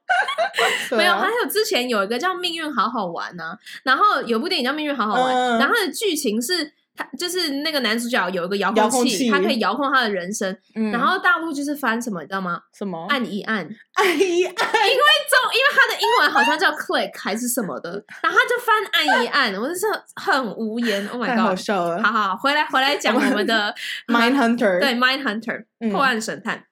[0.92, 10.56] 没有，还有之前有一个叫《命运好好玩》呢，然后有部电影叫《命运好好玩》，嗯，然后它的剧情是，他就是那个男主角有一个遥控器，控器他可以遥控他的人生。
[10.74, 12.60] 嗯、然后大陆就是翻什么，你知道吗？
[12.76, 13.06] 什么？
[13.08, 13.58] 按一按，
[13.94, 17.90] 按一按，因为中，因为他的英文好像叫 click 还是什么的，
[18.22, 21.06] 然后他就翻按一按，我就是很无言。
[21.08, 22.02] Oh my god， 太好笑了。
[22.02, 23.74] 好好，回来回来讲我们的
[24.08, 26.58] Mind Hunter，对 Mind Hunter 破案神探。
[26.58, 26.64] 嗯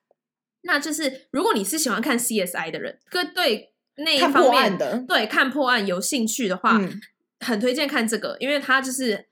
[0.66, 7.02] 那就是，如果你是喜欢看 CSI 的人，跟对那一方面的对看破案有兴趣的话，嗯、
[7.40, 9.26] 很推荐看这个，因为它就是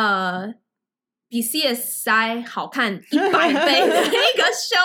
[0.00, 0.54] 呃
[1.28, 4.76] 比 CSI 好看一百倍的 一个秀。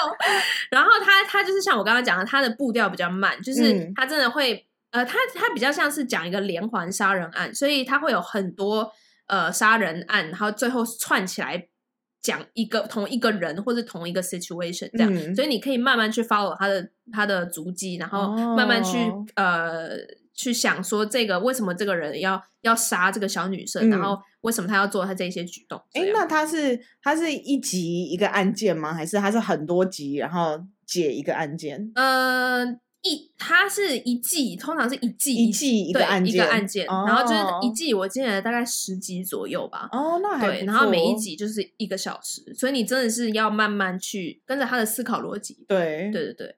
[0.71, 8.91] 然后它它就是像我刚刚讲的，它的步调比较慢，就是它真的会呃，它它比较像是讲一个连环杀人案，所以它会有很多
[9.27, 11.67] 呃杀人案，然后最后串起来。
[12.23, 19.89] 讲一个同一个人或者同一个 situation 这样，嗯、所以你可以慢慢去 follow 他的他的足迹，然后慢慢去、哦、呃
[20.33, 25.77] 去想说这个为什么这个人要要杀这个小女生，嗯、然后为什么他要做他这些举动？
[25.91, 28.93] 哎，那他是他是一集一个案件吗？
[28.93, 31.91] 还是他是很多集然后解一个案件？
[31.95, 32.79] 呃。
[33.05, 39.89] 一，他是一季，通常是一季一季一个案件，一个案件，哦、然后就是一季，我记得大概十集左右吧。
[39.91, 45.65] 哦，那还对，然后每一集就是一个小时，所以你真的是要慢慢去跟着他的思考逻辑。
[45.67, 46.55] 对，对对对。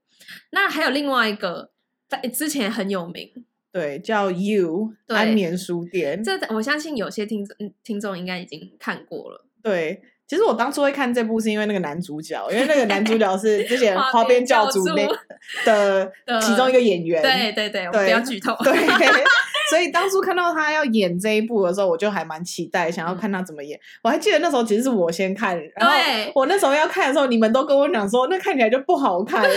[0.52, 1.72] 那还有另外一个，
[2.08, 3.28] 在之前很有名，
[3.76, 6.24] 对，叫 You 安眠书店。
[6.24, 9.46] 这我相信有些听众听众应该已经看过了。
[9.62, 10.02] 对。
[10.28, 15.06] 其实我当初会看这部是因为那个男主角，因为那个男主角是之前 《花边教主》那
[15.64, 17.22] 的其中一个演员。
[17.22, 18.56] 对对对，我不要剧透。
[18.64, 18.74] 对，
[19.70, 23.80] 所以当初看到他要演这一部的时候，我就还蛮期待，想要看他怎么演。
[24.02, 25.94] 我还记得那时候其实是我先看，然后
[26.34, 29.48] 我那时候要看的时候，你们都跟我讲说那看起来就不好看，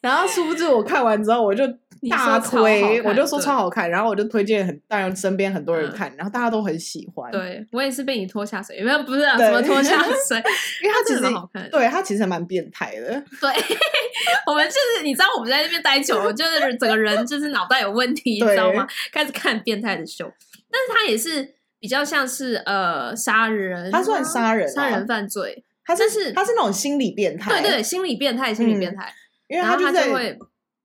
[0.00, 1.64] 然后殊不知我看完之后我就。
[2.10, 7.30] 大推，我就说超好看，然后我就推荐很，当然身边很多人看，嗯、然后大家都很喜欢。
[7.32, 10.36] 对，我也是被你拖下水，因为不是啊，什么拖下 水，
[10.82, 13.08] 因为他其实好看，对他其实还蛮变态的。
[13.40, 13.50] 对，
[14.46, 18.86] 我们就是你知道我们在那边待久了，就是整个人就是脑袋有问题，你知道吗？
[19.12, 20.30] 开始看变态的秀，
[20.70, 29.12] 但是他也是比较像是呃杀人，他算杀人、啊，杀人犯罪，他是是他是那种心理变态，对对，心理变态，心理变态，
[29.48, 30.38] 嗯、因为他就会。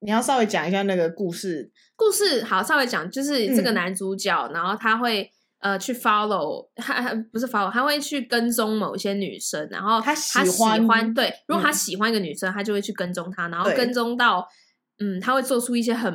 [0.04, 1.72] 你要稍微讲一下那个故事。
[1.96, 14.48] 故事好，稍微讲，就是这个男主角，嗯、然后他会呃去 follow，他不是 follow，他会去跟踪某些女生，然后他喜欢，他喜欢对，如果他喜欢一个女生，嗯、他就会去跟踪她，然后跟踪到，
[15.00, 16.14] 嗯，他会做出一些很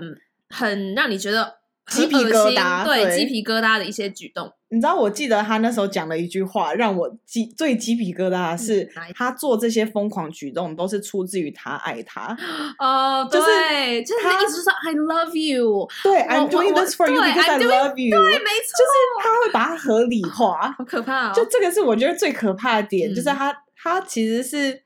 [0.49, 1.59] 很让你觉得。
[1.89, 4.53] 鸡皮疙瘩，对鸡皮疙瘩的一些举动。
[4.71, 12.37] 你知道，我记得他那时候讲了一句话，让我鸡最鸡皮疙瘩的是，他做这些疯狂举动都是出自于他爱他。
[12.79, 21.33] 哦，对，就是他一直说 I love you，对，I'm doing this for you because I love you， 对，没错，就是他会把它合理化， 好可怕哦。
[21.35, 24.83] 就这个是我觉得最可怕的点，就是他他其实是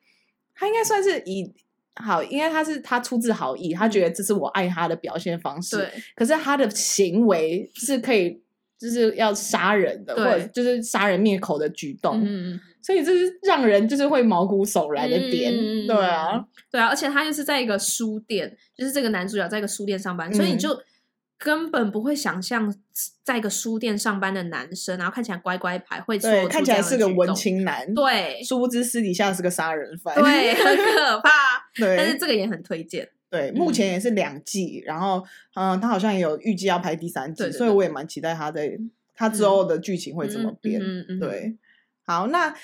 [0.55, 1.53] 他应该算是以。
[1.95, 5.77] 好，因为他是他出自好意，他觉得这是我爱他的表现方式。
[5.77, 8.41] 对，可是他的行为是可以，
[8.83, 12.21] 就是要杀人的，对或者就是杀人灭口的举动。
[12.25, 15.53] 嗯，所以这是让人就是会毛骨悚然的点。
[15.55, 20.79] 嗯、对啊，对啊，而且他又是在一个书店，就是这个男主角在一个书店上班，嗯、所以你就。
[21.45, 22.73] 根本不会想象
[23.25, 31.31] 在一个书店上班的男生，然后看起来乖乖牌，会做，看起来是个文青男，对，殊不知私底下是个杀人犯，对，很可怕。
[31.75, 33.09] 对，但是这个也很推荐。
[33.33, 38.79] 对，目前也是两季，然后嗯，他好像也有预计要拍第三季，所以我也蛮期待他在
[39.17, 40.81] 他之后的剧情会怎么变。
[40.81, 41.57] 嗯嗯，对，
[42.05, 42.55] 好，那。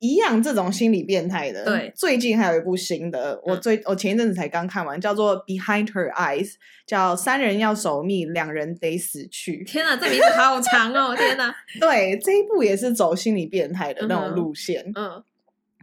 [0.00, 6.48] 一样这种心理变态的，对，最近还有一部新的，我最我前一阵子才刚看完，叫做《Behind Her Eyes》，
[6.84, 9.64] 叫三人要守密，两人得死去。
[9.64, 11.16] 天哪，这名字好长哦！
[11.16, 14.84] 天哪， 对，这一部也是走心理变态的那种路线。
[14.94, 15.24] 嗯，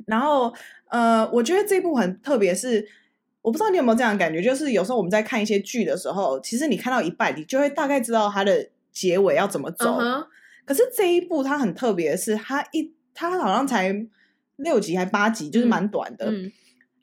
[0.05, 0.53] 然后
[0.89, 2.87] 呃，我觉得这一部很特别，是
[3.41, 9.97] 我不知道你有没有这样的感觉，就是有时候我们在看一些剧的时候，其实你看到一半，你就会大概知道它的结尾要怎么走。
[10.65, 12.93] 可是这一部它很特别的是，它一。
[13.13, 13.93] 它好像才
[14.55, 16.25] 六集还八集，就是蛮短的。
[16.27, 16.51] 嗯嗯、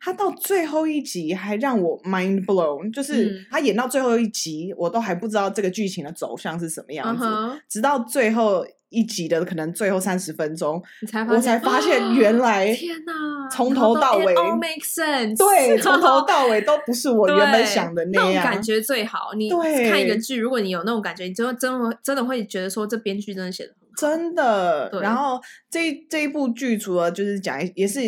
[0.00, 7.24] 他到最后一集还让我 mind blown，就是他演到最后一集，我都还不知道这个剧情的走向是什么样子。
[7.26, 19.32] 嗯、直到最后一集的可能最后三十分钟，才我才发现原来天哪，从头到尾 make sense，对， 从头到尾都不是我原本想的那样，那种感觉最好。
[19.36, 24.90] 你看一个剧，如果你有那种感觉，你就真的真的会觉得说这编剧真的写的很，真的。
[25.02, 28.02] 然后这这一部剧除了就是讲也是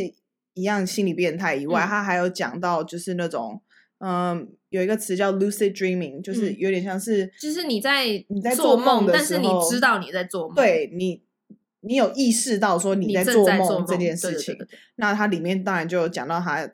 [0.54, 3.62] 一样心理变态以外，他还有讲到就是那种。
[4.02, 11.22] 嗯，有一个词叫 lucid dreaming，就是有点像是，就是你在你在做梦的时候，但是你知道你在做梦，对你，
[11.80, 14.56] 你有意识到说你在做梦这件事情。
[14.96, 16.70] 那它里面当然就有讲到他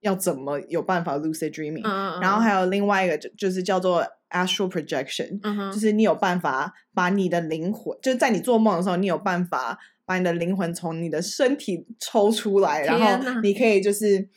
[0.00, 1.82] 要怎么有办法 lucid dreaming，
[2.20, 5.40] 然后还有另外一个就就是叫做 astral projection，
[5.72, 14.28] 就是你有办法把你的灵魂，就是在你做梦的时候，你有办法把你的灵魂从你的身体抽出来，然后你可以就是。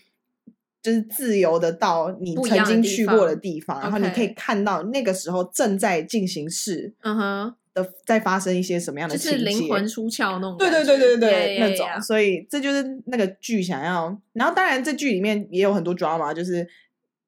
[0.82, 7.56] 就是自由的到你曾经去过的地方，然后你可以看到那个时候正在进行式，嗯哼。
[7.74, 14.14] 的在发生一些什么样的情节，就是灵魂出窍那种，对对对对对那种，所以这就是那个剧想要。
[14.34, 16.68] 然后当然这剧里面也有很多 drama，就是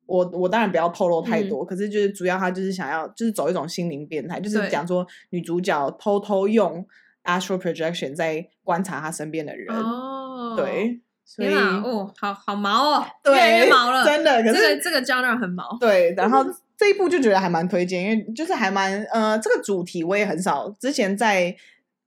[0.05, 6.85] 我我当然不要透露太多，可是就是主要他就是想要就是走一种心灵变态，就是讲说女主角偷偷用
[7.23, 10.99] astral projection 在观察她身边的人，哦，对。
[11.37, 14.41] 天哪，哦，好好毛哦，对，越来越毛了，真的。
[14.43, 15.77] 可是这个这个胶囊很毛。
[15.79, 16.45] 对，然后
[16.77, 21.55] 这一部就觉得还蛮推荐，因为就是还蛮呃，这个主题我也很少，之前在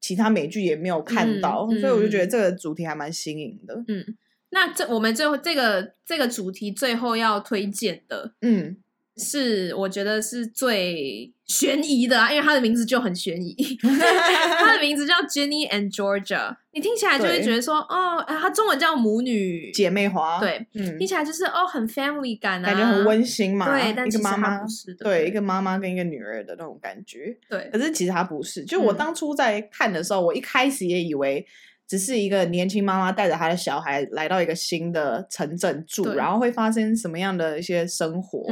[0.00, 3.84] 其他美剧也没有看到，所以我就觉得这个主题还蛮新颖的。
[3.88, 4.16] 嗯，
[4.50, 8.76] 那这我们最后这个这个主题最后要推荐的，嗯。
[9.18, 13.54] 是，我觉得是最悬疑的啊，因为他的名字就很悬疑。
[13.80, 23.66] 他的名字叫 Jenny and Georgia，你听起来就会觉得说，哦，他中文叫母女姐妹花，对，嗯，听起来就是哦，很 family 感啊，感觉很温馨嘛。
[23.70, 27.36] 对，但其实妈不是的，对，一个妈妈跟一个女儿的那种感觉。
[27.48, 28.64] 对，可是其实他不是。
[28.64, 31.46] 就我当初在看的时候，我一开始也以为
[31.86, 38.44] 只是一个年轻妈妈带着她的小孩来到一个新的城镇住，然后会发生什么样的一些生活。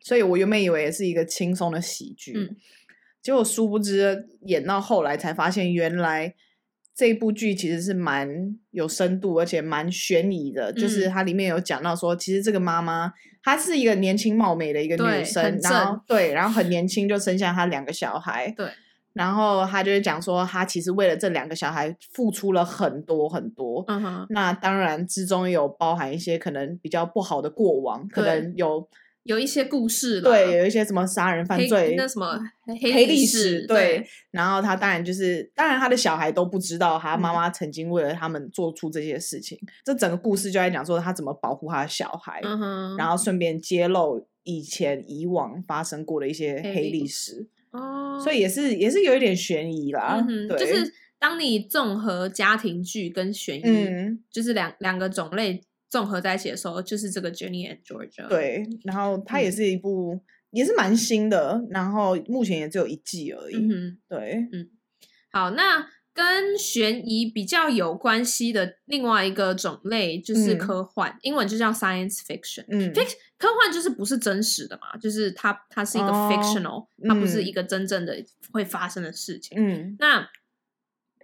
[0.00, 2.56] 所以我原本以为也是一个轻松的喜剧，嗯、
[3.22, 6.34] 结果殊不知演到后来才发现，原来
[6.94, 10.72] 这部剧其实是蛮有深度，而且蛮悬疑的。
[10.72, 18.66] 嗯、就是它里面有讲到说，其实这个妈妈她是一个年轻貌美的一个女生，然后对，然后很年轻就生下她两个小孩，对，
[19.12, 23.84] 然后她就是讲说，她其实为了这两个小孩付出了很多很多。
[23.88, 28.88] 嗯哼，那当然之中有包含一些可能比较不好的过往，可能有。
[29.30, 32.36] 有一些故事，对，有一些什么杀人犯罪，那什么
[32.82, 34.04] 黑历史，对。
[34.32, 39.56] 然后他当然就是，当然他的小孩都不知道，他妈妈曾经为了他们做出这些事情。
[39.84, 42.40] 这整个故事就在讲说他怎么保护他的小孩，
[42.98, 47.48] 然后顺便揭露以前以往发生过的一些黑历史。
[47.70, 50.20] 哦，所以也是也是有一点悬疑啦。
[50.48, 55.62] 对，就是当你综合家庭剧跟悬疑，就是两两个种类。
[55.90, 58.28] 综合在一起的时候，就是这个 Jenny and Georgia。
[58.28, 60.20] 对，然后它也是一部，嗯、
[60.52, 63.56] 也是蛮新的，然后目前也只有一季而已。
[63.56, 64.70] 嗯，对，嗯，
[65.32, 72.64] 好，那跟悬疑比较有关系的另外一个种类就是科幻，嗯、英文就叫 Science Fiction。
[72.68, 72.92] 嗯
[73.36, 79.58] 科幻就是不是真实的嘛，就是它它是一个 fictional，、哦、它不是一个真正的会发生的事情。
[79.58, 80.28] 嗯，那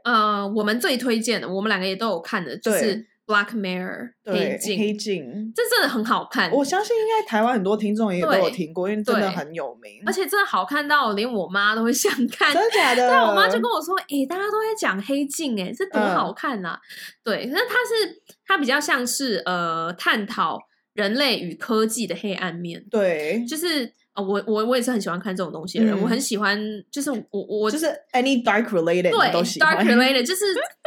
[0.03, 3.07] 呃，我们最推荐的，我们两个也都有看的，就是。
[3.27, 6.51] Black Mirror 黑镜，黑镜，这真的很好看。
[6.53, 12.55] 我相信应该台湾很多听众也都有听过，因为真的很有名，而且真的好看到连我妈都会想看。
[12.55, 13.09] 真的假的？
[13.09, 16.79] 对，我妈就跟我说：“诶，大家都在讲黑镜，诶，这多好看呐！”
[17.25, 20.59] 对，那它是它比较像是呃探讨
[20.95, 22.85] 人类与科技的黑暗面。
[22.91, 23.93] 对，就是。
[24.17, 26.59] 哦，我我我也是很喜欢看这种东西的人，我很喜欢，
[26.91, 29.13] 就是我我就是 any dark related 对
[29.61, 30.45] dark related， 就是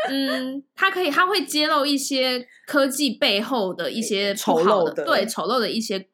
[0.10, 6.08] 嗯，它可以它会揭露一些科技背后的一些丑陋的对丑陋的一些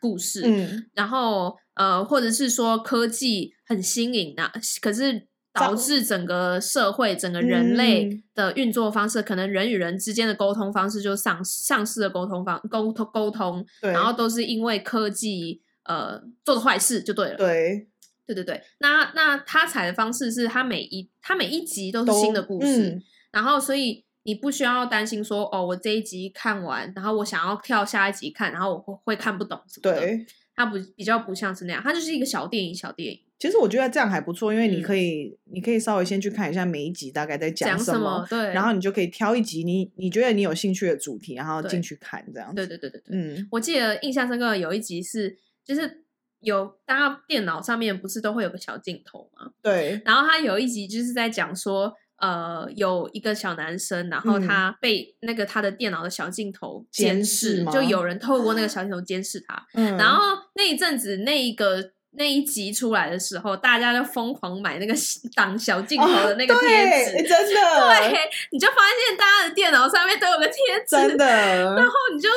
[0.00, 4.50] 故事，嗯，然后呃，或者是说科技很新颖的，
[4.80, 15.62] 可是导致整个社会整个人类的运作方式，可能人与人之间的沟通方式就丧丧失了沟通方沟通沟通，然后都是因为科技。
[15.86, 17.36] 呃，做的坏事就对了。
[17.36, 17.86] 对，
[18.26, 18.62] 对对对。
[18.78, 30.00] 那那他采的方式是他每一他每一集都是新的故事，嗯、然后所以你不需要担心说哦，我这一集看完，然后我想要跳下一集看，然后我会会看不懂什么的。
[30.00, 33.20] 对，他不比较不像是那样，他就是一个小电影，小电影。
[33.38, 42.56] 其实我觉得这样还不错，因为你可以、嗯、你可以稍微先去看一下每一集大概在讲什么，什么对，然后你就可以挑一集你你觉得你有兴趣的主题，然后进去看这样子。
[42.56, 45.38] 对对对对对，嗯，我记得印象深刻有一集是。
[45.66, 46.04] 就是
[46.40, 49.50] 有大家电脑上面不是都会有个小镜头吗？
[49.60, 50.00] 对。
[50.04, 59.66] 然后他有一集就是在讲说，呃，有一个小男生，然后他被那个他的电脑的小镜头监视，嗯、就有人透过那个小镜头监视他。
[59.74, 59.96] 嗯。
[59.96, 60.22] 然后
[60.54, 64.94] 那一阵子，那一个那一集出来的时候，大家就疯狂买那个
[65.34, 68.10] 挡小镜头的那个贴纸，哦、真的。
[68.10, 68.18] 对，
[68.52, 68.76] 你就发
[69.08, 70.54] 现大家的电脑上面都有个贴
[70.86, 71.26] 纸，真的。
[71.26, 72.28] 然后你就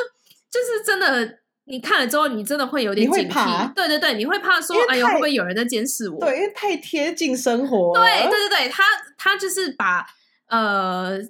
[0.50, 1.39] 就是真的。
[1.70, 3.74] 你看了之后，你真的会有点警惕。
[3.74, 6.18] 对对对，你会怕说，哎呦，会不会有人在监视我？
[6.18, 7.94] 对，因为太贴近生活。
[7.94, 8.82] 对对对对，他
[9.16, 10.04] 他就是把
[10.48, 11.20] 呃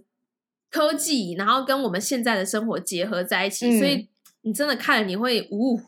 [0.70, 4.08] 科技，然后跟我们现在的生活结合在一起，嗯、所以
[4.40, 5.82] 你真的看了，你会呜、呃，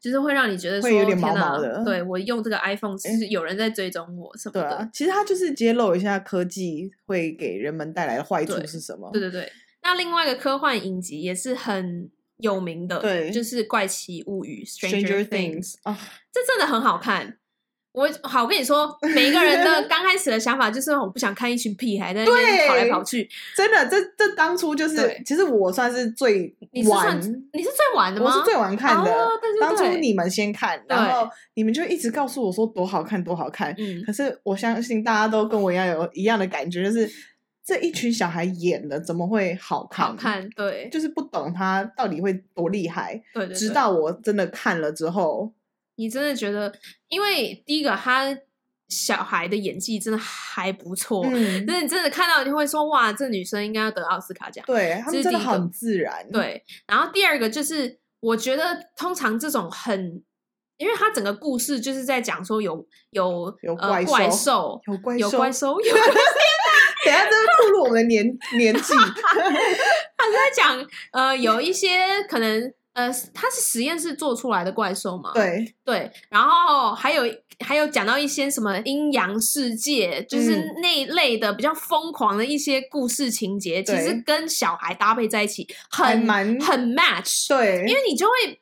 [0.00, 1.82] 就是会让你觉得说，会有点毛毛的。
[1.84, 4.60] 对，我用这个 iPhone 是有人在追踪我什么的。
[4.60, 9.10] 对啊，其实他就是揭露一下科技会给人们带来的坏处是什么。
[9.12, 9.52] 对对对，
[9.82, 12.08] 那另外一个科幻影集也是很。
[12.38, 15.74] 有名的，对，就是《怪奇物语》（Stranger Things）。
[16.32, 17.38] 这真的很好看。
[17.92, 23.26] 我好，我跟你说，每一个人的 刚开始的想法就是，我不想看一群屁孩在那边跑来跑去。
[23.56, 27.18] 真的，这这当初就是，其实我算是最晚，你是算
[27.54, 28.26] 你是最晚的吗？
[28.26, 29.10] 我是最晚看的。
[29.10, 33.74] 哦、对对对，当初你们先看，然后你们就一直告诉我说多好看，多好看。
[33.78, 37.10] 嗯，可是我相信大家都跟我一样有一样的感觉，就是。
[37.66, 40.06] 这一群小孩演的怎么会好看？
[40.06, 43.20] 好看，对，就是不懂他到底会多厉害。
[43.34, 45.52] 对，对，对，直到我真的看了之后，
[45.96, 46.72] 你真的觉得，
[47.08, 48.38] 因为第一个他
[48.88, 54.64] 小孩的演技真的还不错，嗯，那你真的看到你会说，哇，这女生应该要得奥斯卡奖。
[54.64, 56.24] 对，他们真的很自然。
[56.30, 60.22] 对，然后第二个就是，我觉得通常这种很，
[60.76, 65.94] 因为他整个故事就是在讲说有有有怪兽，有怪兽，有怪兽，有。
[67.06, 68.24] 等下，这是暴露我们的年
[68.58, 68.94] 年纪。
[70.16, 75.32] 他是在讲，呃，有一些可能，呃，他是实验室做出来的怪兽嘛？
[75.32, 76.10] 对对。
[76.28, 77.22] 然后还有
[77.64, 87.48] 还有讲到一些什么阴阳世界，就是那一类的比较疯狂的一些故事情节，嗯、其实跟小孩搭配在一起很蛮很 match。
[87.48, 88.60] 对，因为你就会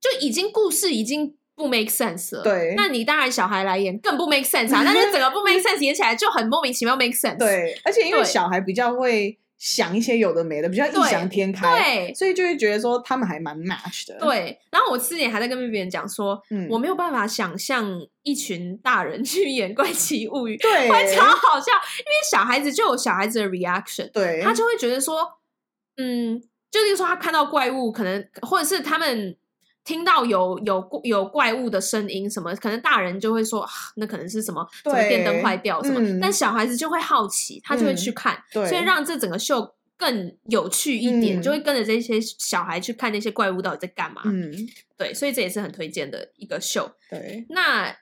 [0.00, 1.36] 就已经故事已经。
[1.60, 4.82] 不 make sense 了，对，那你当然小孩来演更不 make sense 啊！
[4.82, 7.38] 但是整个不 make sense 演起来就很莫名其妙 make sense。
[7.38, 14.18] 对，而且因为小孩比较会想一些有的没的，比较异想天开，对，所以就会觉得说他们还蛮 match 的。
[14.18, 17.86] 对，然后我之前还在跟别人讲说，嗯，我没有办法想象
[18.22, 25.28] 一群大人去演《怪奇物语》，对， 会超好笑，因为小孩子就有小孩子的 reaction，对，他就会觉得说，
[25.98, 29.36] 嗯，就是说他看到怪物，可能或者是他们。
[29.84, 44.22] 听到有有有怪物的声音，什么可能大人就会说，啊、那可能是什么什么电灯坏掉什么，嗯，但小孩子就会好奇，他就会去看，嗯、所以让这整个秀更有趣一点，嗯，就会跟着这些小孩去看那些怪物到底在干嘛。
[44.24, 44.52] 嗯，
[44.96, 46.90] 对，所以这也是很推荐的一个秀。
[47.08, 47.96] 对，那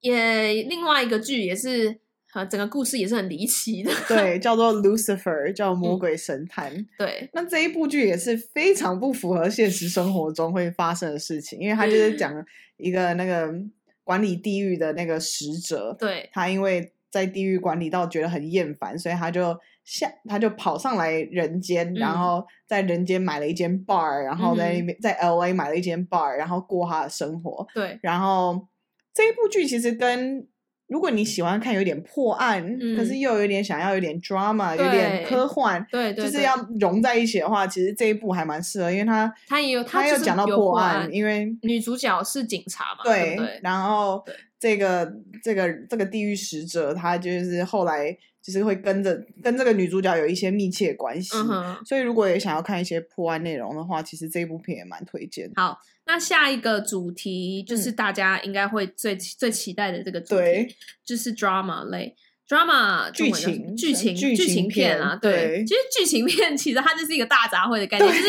[0.00, 2.00] 也另外一个剧也是。
[2.34, 3.92] 啊，整个故事也是很离奇的。
[4.08, 6.74] 对，叫做 Lucifer，叫魔鬼神探。
[6.74, 12.44] 嗯、对，那这一部剧也是非常不符合现实生活中会发生的事情，因为他就是讲
[12.76, 13.54] 一个那个
[14.02, 15.96] 管理地狱的那个使者。
[15.96, 27.64] 对，他因为在地狱管理到觉得很厌烦，所以他就下，他就跑上来人间，嗯、然后在人间买了一间 bar，然后在那边、嗯、在 LA 买了一间 bar，然后过他的生活。
[27.72, 28.66] 对，然后
[29.14, 30.44] 这一部剧其实跟
[30.86, 44.22] 如果你喜欢看有点破案，嗯、可是又有点想要有点 drama，有点科幻，对对，就是要融在一起的话，其实这一部还蛮适合，因为它它也有它有讲到破案，案，因为女主角是警察嘛，对，然后
[44.58, 45.10] 这个
[45.42, 55.50] 这个这个地狱使者，他就是后来就是会跟着跟这个女主角有一些密切关系，嗯，所以如果也想要看一些破案内容的话，其实这一部片也蛮推荐。
[55.56, 55.80] 好。
[56.06, 62.14] 那下一个主题就是大家应该会最、嗯、最期待的这个主题，就是 drama 类
[62.48, 65.18] drama 剧情剧情剧情，情片啊。
[65.20, 68.22] 对，对其实剧情片其实它就是一个大杂烩的概念，就是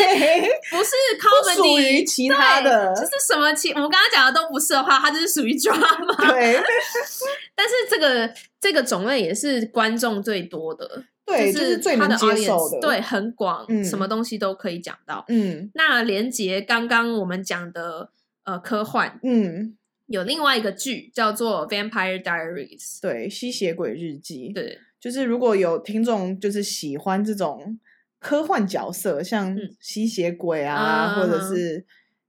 [0.70, 0.90] 不是
[1.20, 6.30] comedy，不属于其他的，就是什么其我们刚刚讲的都不是的话，它就是属于 drama。
[6.30, 6.60] 对，
[7.54, 11.04] 但是这个这个种类也是观众最多的。
[11.26, 15.24] 对，就是最能接受的，对，很广，嗯，什么东西都可以讲到。
[15.26, 18.10] 嗯，那连接刚刚我们讲的
[18.44, 19.76] 呃科幻，嗯，
[20.06, 24.52] 有另外一个剧叫做《Vampire Diaries》，对，吸血鬼日记。
[24.52, 27.78] 对，就是如果有听众就是喜欢这种
[28.18, 31.84] 科幻角色，像吸血鬼啊，嗯、或者是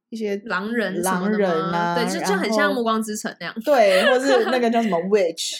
[0.09, 5.57] 一些狼人狼人啊，对，就就很像《暮光之城》那样， 对，或是那个叫什么 witch，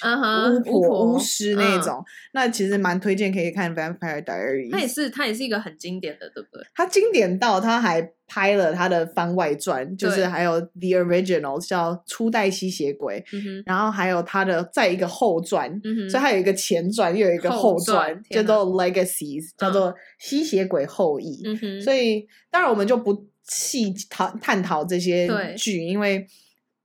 [0.71, 4.69] 巫婆、巫师那种，那其实蛮推荐可以看《Vampire Diaries》。
[4.71, 6.65] 它也是，它也是一个很经典的，对不对？
[6.73, 13.21] 它经典到它还拍了它的番外传，就是还有 The Original 叫初代吸血鬼，
[13.65, 15.69] 然后还有它的再一个后传，
[16.09, 21.43] 所以它有一个前传，又有一个后传，叫做 Legacies，叫做吸血鬼后裔。
[21.81, 23.27] 所以当然我们就不。
[23.47, 26.27] 细讨探讨这些剧，因为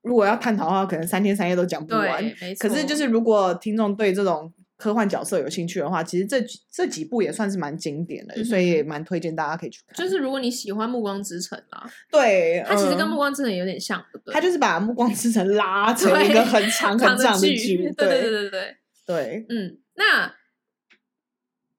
[0.02, 2.22] 如果要探讨的话，可能三天三夜都讲不完。
[2.58, 9.96] 可是，就是如果听众对这种科幻角色有兴趣的话，其实这这几部也算是蛮经典的，嗯、所以也蛮推荐大家可以去看。
[9.96, 14.34] 就是如果你喜欢《暮光之城》啊，对，它其实跟《暮光之城》有点像，对不对？
[14.34, 20.32] 它就是把《暮光之城》拉成一个很长 很长的剧，对对对对对对，嗯，那。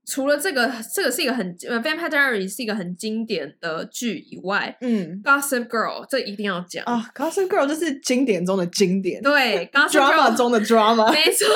[0.06, 11.56] 除了这个，这个是一个很呃《Vampire Diaries》是一个很经典的剧以外，嗯，《Gossip Girl》这一定要讲啊，《Gossip Girl》就是经典中的经典，对，《Gossip Girl》中的 drama，没错，真的，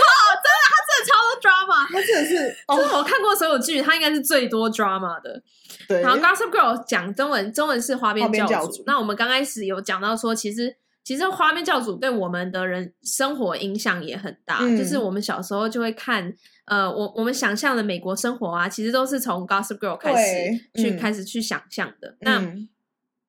[0.64, 5.44] 它真的超多 drama，它真的是，哦、就是我看过所有剧，它应该是最多 drama 的。
[5.86, 8.52] 对，然后《Gossip Girl》讲中文，中文是花边教主。
[8.54, 10.74] 教主那我们刚开始有讲到说，其实
[11.04, 16.34] 其实花边教主对我们的人生活影响也很大，嗯、就是我们小时候就会看。
[16.68, 22.10] 呃，我我们想象的美国生活啊，其实都是从 Gossip Girl 开始去、嗯、开始去想象的。
[22.10, 22.54] 嗯、那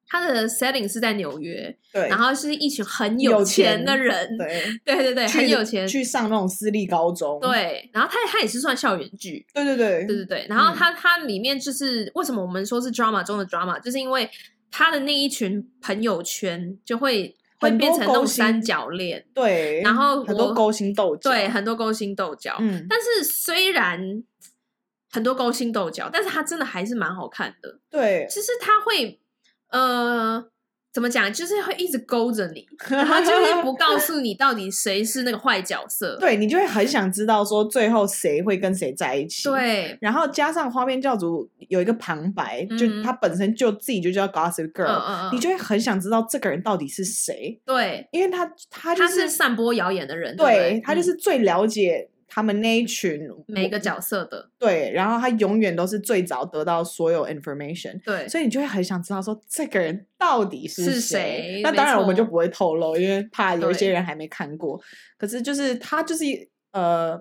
[0.08, 7.88] 它的 setting 是在纽约，对，然后是一群很有钱的人，对对对对，很有钱，去上那种私立高中，对。
[7.92, 10.46] 然后它它也是算校园剧，对对对对对对。
[10.48, 14.28] 然后它、嗯、它里面就是为什么我们说是 drama 中的 drama，就是因为
[14.70, 17.36] 他的那一群朋友圈就会。
[17.60, 22.56] 会变成那种三角恋，对，然后很多勾心斗角，对，很多勾心斗角。
[22.60, 24.22] 嗯，但是虽然
[25.10, 27.78] 很多勾心斗角，但是它真的还是蛮好看的。
[27.90, 29.20] 对，其实它会，
[29.70, 30.50] 呃。
[30.92, 31.32] 怎么讲？
[31.32, 36.16] 就是会一直勾着你，然后就是不告诉你到底谁是那个坏角色。
[36.18, 39.44] 对，你就会很想知道说最后谁会跟谁在一起。
[39.44, 47.60] 对，然后加上花边教主有一个旁白，嗯、就他本身就自己就叫 Gossip Girl，嗯嗯、你就会很想知道这个人到底是谁。
[47.64, 52.08] 对，因为他他就是、他是散播谣言的人，对，对他就是最了解。
[52.28, 61.60] 他们那一群每个角色的对，然后他永远都是最早得到所有 information，对，所以你就会很想知道说这个人到底是谁。
[61.64, 64.80] 那当然我们就不会透露，因为怕有一些人还没看过。
[65.16, 66.24] 可是就是他就是
[66.72, 67.18] 呃，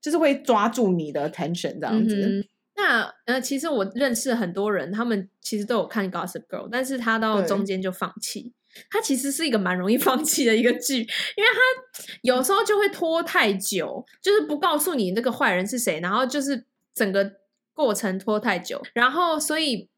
[0.00, 2.16] 就是会抓住你的 attention 这样子。
[2.16, 2.44] 嗯、
[2.76, 8.52] 那呃，其实我认识很多人，他们其实都有看 Gossip Girl，但是他到中间就放弃。
[8.90, 16.64] 它其实是一个蛮容易放弃的一个剧，因为它有时候就会拖太久，就是不告诉你那个坏人是谁，然后就是
[16.94, 17.32] 整个
[17.74, 19.88] 过程拖太久，然后所以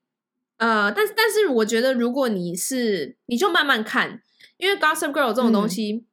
[0.58, 4.22] 呃，但是但是我觉得如果你是你就慢慢看，
[4.56, 6.06] 因为 Gossip Girl 这种东西，嗯、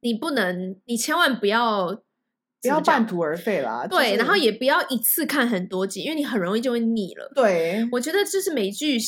[0.00, 2.02] 你不能，你千万不要
[2.60, 7.30] 不要半途而废啦，对，就是、然后也不要一次看很多集，因为你很容易就会腻了。
[7.34, 8.98] 对，我觉得就是美剧。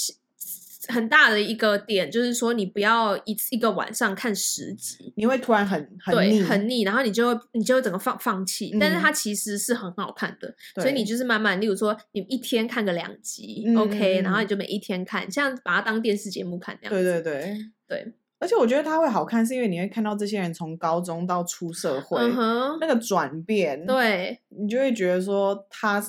[0.91, 8.71] 很大的一个点就是说，你不要一次一个晚上看十集，你会突然很很对腻，很腻，然后你就会你就会整个放放弃。
[8.75, 17.03] 嗯、但是它其实是很好看的，所以你就是慢慢，例如说你一天看个两集、嗯、，OK，然后你就每一天看，像把它当电视节目看那样子。
[17.03, 26.03] 对对对对，而且我觉得它会好看，是因为你会看到这些人从高中到出社会、uh 那个转变，对你就会觉得说他。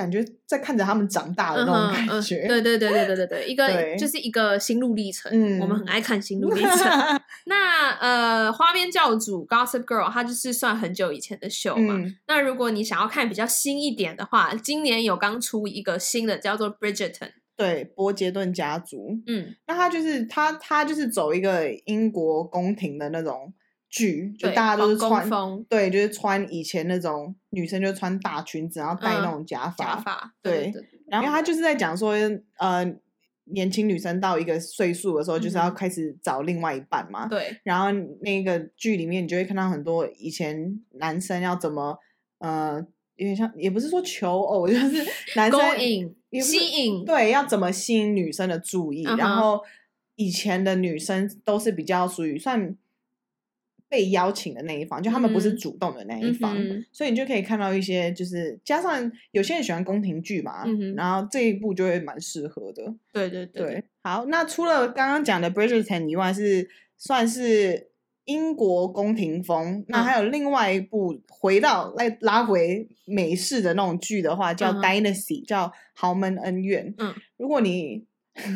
[0.00, 5.30] 感觉在看着他们长大的那种感觉，对对对对对对对，一个就是一个心路历程。
[5.30, 7.20] 嗯，我们很爱看心路历程。
[7.44, 12.00] 那呃，花边教主 Gossip Girl，它就是算很久以前的秀嘛。
[12.26, 19.20] 那如果你想要看比较新一点的话，今年有刚出一个新的叫做 Bridgerton，对，波杰顿家族。
[19.26, 23.52] 嗯，那他就是他他就是走一个英国宫廷的那种。
[23.90, 25.28] 剧就大家都是穿，
[25.68, 30.72] 对，就是穿以前那种女生就穿大裙子，然后戴那种假发，假发，对。
[31.08, 32.14] 然后他就是在讲说，
[32.58, 32.84] 呃，
[33.46, 37.26] 年轻女生到一个岁数的时候，就是要开始找另外一半嘛。
[37.26, 37.58] 对。
[37.64, 41.98] 然后那个剧里面，你就会看到很多以前男生要怎么，
[42.38, 42.80] 呃，
[43.16, 45.60] 有点像，也不是说求偶， 就是男生
[46.40, 49.02] 吸引，对，要怎么吸引女生的注意。
[49.02, 49.60] 然后
[50.14, 52.76] 以前的女生都是比较属于算。
[53.90, 56.56] 被邀请的那一方，就他们不是主动的那一方，
[56.92, 62.94] 所以你就可以看到一些，就是加上有些人喜欢宫廷剧嘛，嗯、然后这一部就会蛮适合的。
[63.12, 67.90] 对对对，对，好，那除了刚刚讲的《Bridgerton》以外，是算是
[68.26, 69.72] 英国宫廷风。
[69.72, 76.86] 嗯、那还有另外一部回到来拉回美式的那种剧的话，叫《Dynasty》，叫《豪门恩怨》。
[76.98, 78.06] 嗯，如果你。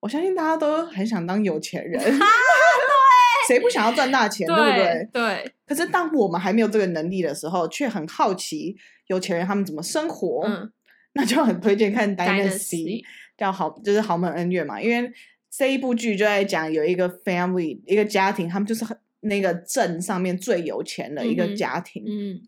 [0.00, 2.10] 我相信大家都很想当有钱人， 对，
[3.50, 5.08] 谁不想要赚大钱，对，对不对？
[5.12, 5.52] 对。
[5.66, 8.76] 可是当我们还没有这个能力的时候，却很好奇
[9.08, 10.70] 有钱人他们怎么生活，嗯，
[11.14, 13.02] 那就很推荐看《Dynasty》，
[13.36, 14.80] 叫豪，就是豪门恩怨嘛。
[14.80, 15.10] 因为
[15.50, 22.34] 这一部剧就在讲有一个 family，一个家庭，他们就是很那个镇上面最有钱的一个家庭，嗯。
[22.34, 22.40] 嗯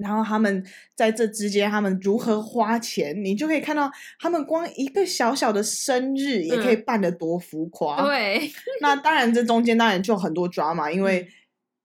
[0.00, 7.96] 然后他们在这之间，他们如何花钱，你就可以看到他们光一个小小的生日也可以办得多浮夸。
[8.02, 11.28] 嗯、 对， 那当然这中间当然就很多 drama，因为、嗯、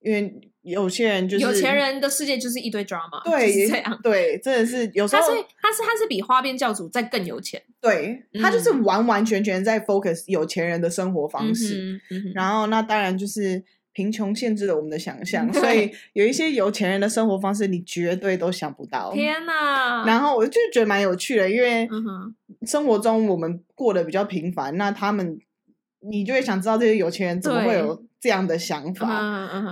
[0.01, 12.01] 因为有些人就是有钱人的世界就是一堆 drama，对，就是这样，对，真的是有时候他是他是他是比花边教主再更有钱，对，他就是完完全全在 focus 有钱人的生活方式，
[12.33, 13.63] 然后那当然就是。
[13.95, 19.13] 贫穷限制了我们的想象，所以 有一些有钱人的生活方式，你绝对都想不到。
[19.13, 20.05] 天哪！
[20.05, 21.87] 然后我就觉得蛮有趣的，因为
[22.67, 25.39] 生活中我们过得比较平凡，那他们
[26.01, 29.07] 你就会想知道这些有钱人怎么会有这样的想法。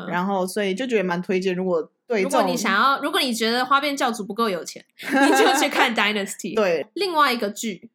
[0.09, 1.53] 然后，所以就觉得蛮推荐。
[1.53, 6.55] 如果对，如果你想要，如果你觉得花边教主不够有钱，你就去看 Dynasty。
[6.55, 7.89] 对，另外一个剧，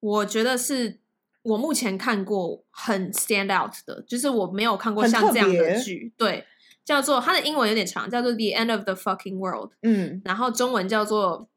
[0.00, 0.98] 我觉得是。
[1.42, 6.44] 我目前看过很 stand out 的，就是我没有看过像这样的剧，对，
[6.84, 11.48] 叫做它的英文有点长，叫做 The End of the Fucking World，嗯，然后中文叫做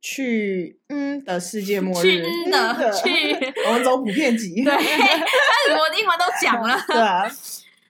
[0.00, 3.34] 去嗯的世界末日，去的去，
[3.66, 7.30] 我们走普遍级，对，我的英文都讲了， 对啊，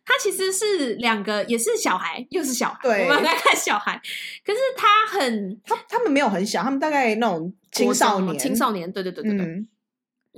[0.05, 4.01] 它其实是两个，也是小孩，又是小孩，对，我们在看小孩，
[4.45, 9.47] 可是他很，他他们没有很小，他们大概那种青少年，青少年，对对对对对。
[9.47, 9.69] 嗯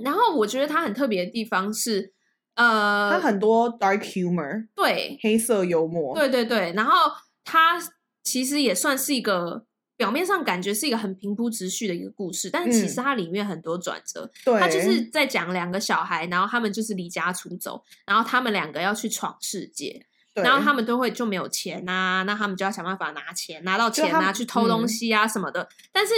[0.03, 2.13] 然后我觉得它很特别的地方是，
[2.55, 6.73] 呃，它很多 dark humor，对，黑色幽默，对对对。
[6.73, 7.11] 然后
[7.43, 7.79] 它
[8.23, 9.65] 其实也算是一个
[9.97, 14.31] 表面上感觉是一个很平铺直叙的一个故事，但是其实它里面很多转折。
[14.45, 25.63] 对、嗯，它就是在讲两个小孩，然后他们就是离家出走，然后他们两个要去闯世界，然后他们都会就没有钱啊，那他们就要想办法拿钱，拿到钱啊，去偷东西啊什么的。
[25.63, 26.13] 嗯、但是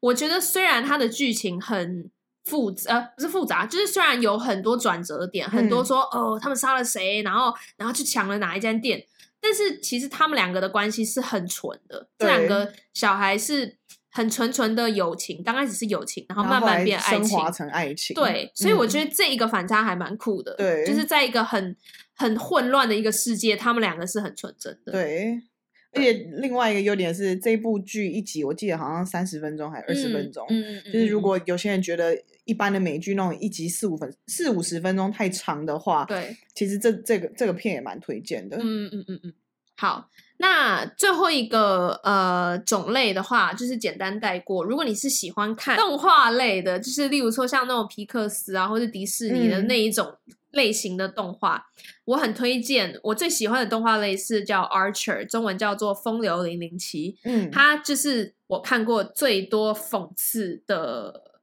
[0.00, 2.10] 我觉得虽然它的剧情很。
[2.48, 9.04] 复杂呃不是复杂，就是虽然有很多转折点，嗯、很多说哦他们杀了谁，然后然后去抢了哪一间店，
[9.40, 13.76] 但是其实他们两个的关系是很纯的，这两个小孩是
[14.10, 18.14] 很纯纯的友情，刚开始是友情，然后慢慢变爱情，升华成爱情。
[18.14, 21.76] 对，所以我觉得这一个反差还蛮酷的，对、嗯，就是在一个很
[22.14, 25.42] 很混乱的一个世界，他们两个是很纯真的，对。
[25.90, 32.14] 而且另外一个优点是，这部剧一集我记得好像三十分钟还是二十分钟，嗯嗯嗯、就是如果有些人觉得
[32.48, 38.56] 一般的美剧那种一集四五分四五十分钟太长的话，对，其实这这个这个片也蛮推荐的。
[38.56, 39.34] 嗯嗯嗯嗯。
[39.76, 44.64] 好，那最后一个呃种类的话，就是简单带过。
[44.64, 50.06] 如果你是喜欢看动画类的，就是例如说像那种皮克斯啊，或者迪士尼的那一种。
[50.26, 51.62] 嗯类型的动画，
[52.06, 52.98] 我很推荐。
[53.02, 57.12] 我最喜欢的动画类是叫《Archer》，中文叫做《风流零零七》。
[57.24, 61.37] 嗯，它就是我看过最多讽刺的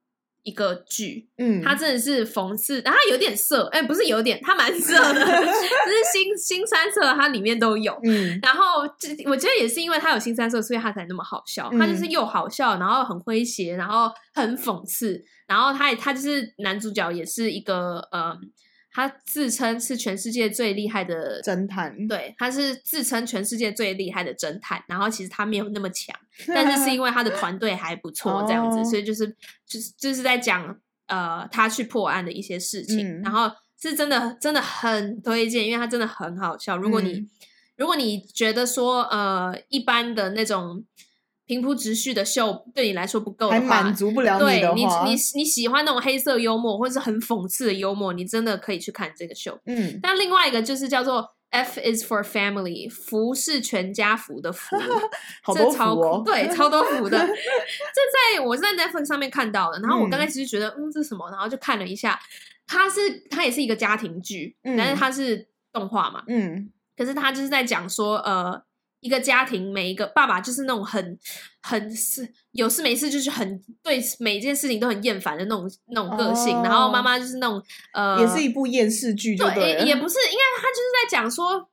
[0.45, 1.27] 一个剧。
[1.37, 7.99] 嗯，它真的是讽刺，然后它有点色，哎、欸，不是有点，它蛮色的，就是新新三色，它里面都有。
[8.03, 11.69] 嗯，然后这我觉得也是因为它有新三色，所以它才那么好笑。
[11.77, 18.37] 它就是又好笑，然后很诙谐，然后很讽刺，然后它它就是男主角也是一个呃。
[18.95, 24.81] 他自称是全世界最厉害的侦探，对，他是自称全世界最厉害的侦探。
[24.87, 26.15] 然后其实他没有那么强，
[26.47, 29.27] 但是是因为他的团队还不错，这样子，所以就是
[29.67, 33.19] 就是就是在讲呃他去破案的一些事情。
[33.19, 36.77] 嗯、然后是真的真的很推荐，因为他真的很好笑。
[36.77, 37.29] 如果你、嗯、
[37.75, 40.85] 如果你觉得说呃一般的那种。
[41.45, 49.59] 平铺直叙的秀对你来说不够的话，还满足不了你的话，对你，你你喜欢那种黑色幽默或者是很讽刺的幽默，你真的可以去看这个秀。
[49.65, 54.75] 嗯，但另外一个就是叫做 F is for Family，福是全家福的福，
[55.43, 57.17] 好多福哦，对，超多福的。
[57.27, 61.29] 这在我是在 Netflix 上面看到的，然后我刚开始就觉得，嗯，嗯，这是什么？
[61.29, 62.19] 然后就看了一下，
[62.65, 68.63] 它是它也是一个家庭剧，嗯、但是它是动画嘛，嗯，可是它就是在讲说，呃。
[69.05, 71.19] 一个家庭，每一个爸爸就是那种很
[71.61, 76.57] 很是有事没事，就是很对每一件事情都很厌烦的那种那种个性。
[76.57, 81.69] Oh, 然后妈妈就是那种呃，也是一部厌世剧，对，也也不是，应该他就是在讲说，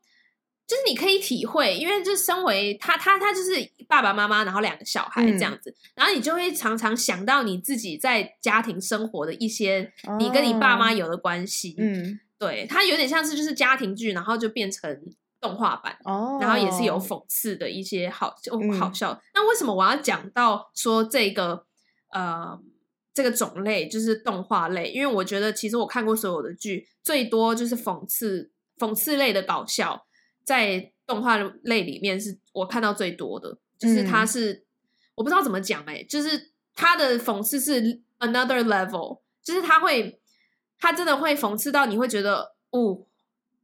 [0.67, 3.53] 就是你可以体会，因为就是身为他他他就是
[3.89, 11.75] 爸爸妈妈，然后两个小孩这样子，嗯、然后你就会常常想到你自己在家庭生活的一些你跟你爸妈有的关系。
[11.79, 15.01] 嗯，对，他有点像是就是家庭剧，然后就变成。
[15.43, 19.13] 动画版，oh, 然后也是有讽刺的一些好就好笑。
[19.13, 21.67] 嗯、那为什么我要讲到说这个
[22.13, 22.57] 呃
[23.13, 30.07] 这个种类就是动画类，因为我觉得其实我看过所有的剧，最多就是讽刺讽刺类的搞笑，
[30.45, 34.65] 在动画类里面是我看到最多的，就是它是、嗯、
[35.17, 40.21] 我不知道怎么讲哎、欸，就是它的讽刺是 another level，就是它会
[40.79, 43.05] 它真的会讽刺到你会觉得哦，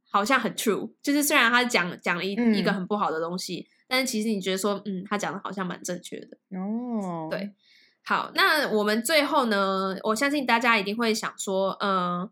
[0.09, 7.51] 好像很 true，就是虽然他讲讲了一、嗯、一个很不好的东西，但是其实你觉得说嗯，他讲的好像蛮正确的哦，对。
[8.01, 9.95] 好，那我们最后呢？
[10.03, 12.31] 我相信大家一定会想说，嗯、呃，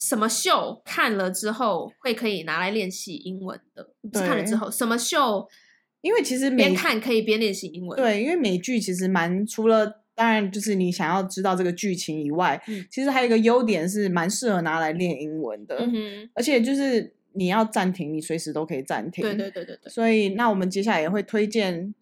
[0.00, 3.90] 什么秀看了之后会可以拿来练习英文的？
[4.10, 5.46] 不是看了之后，什么秀？
[6.00, 7.96] 因为其实边看可以边练习英文。
[7.96, 15.76] 对，因为美剧其实蛮除了当然就是你想要知道这个剧情以外，嗯、其实还有一个优点是蛮适合拿来练英文的。
[15.78, 19.22] 嗯，而且就是你要暂停，你随时都可以暂停。
[19.22, 19.92] 对对对对对。
[19.92, 21.94] 所以，那我们接下来也会推荐。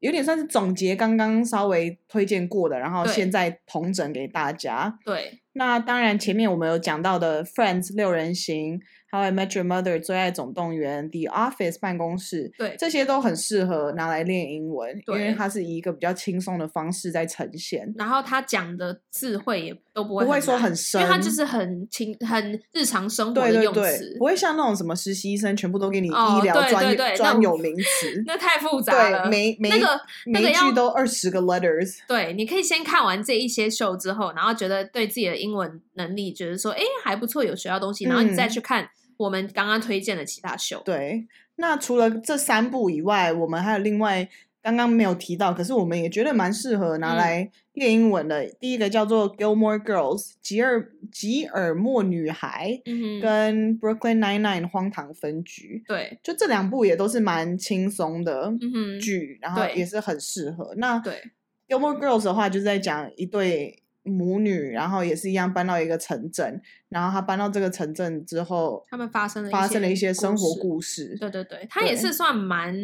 [0.00, 4.98] 有点算是总结刚刚稍微推荐过的，然后现在统整给大家。
[5.04, 8.80] 对，那当然前面我们有讲到的《Friends》六人行。
[9.12, 17.92] How I Met Your Mother、最爱总动员、The Office 办公室，对，这些都很适合拿来练英文，因为它是以一个比较轻松的方式在呈现。
[17.98, 29.24] 然后他讲的智慧也都不会不会说很深，因为他就是很轻、很日常生活的用词，对对对，不会像那种什么实习医生全部都给你医疗专、哦、专有名词， 那太复杂了。
[29.24, 31.98] 对，每每、那个每一句都二十个 letters。
[32.08, 38.82] 对，你可以先看完这一些秀之后，然后觉得对自己的英文能力觉得说，哎，还不错，有学到东西，然后你再去看。
[38.84, 38.88] 嗯
[39.22, 44.28] 我们刚刚推荐的其他秀，对，那除了这三部以外，我们还有另外
[44.60, 48.42] 刚刚没有提到，可是我们也觉得蛮适合拿来练英文的。
[48.42, 58.52] 嗯、第一个叫做《Gilmore Girls》吉尔吉尔莫女孩，嗯、跟《Brooklyn Nine-Nine》荒唐分局，对，就这两部也都是蛮轻松的
[59.00, 60.74] 剧，嗯、然后也是很适合。
[60.76, 61.14] 那对
[61.68, 63.78] 《Gilmore Girls》的话，就是在讲一对。
[64.04, 66.60] 母女，然后也是一样搬到一个城镇，
[66.92, 71.16] 然后他搬到这个城镇之后，他们发生了发生了一些生活故事。
[71.18, 72.74] 对对对，他也是算蛮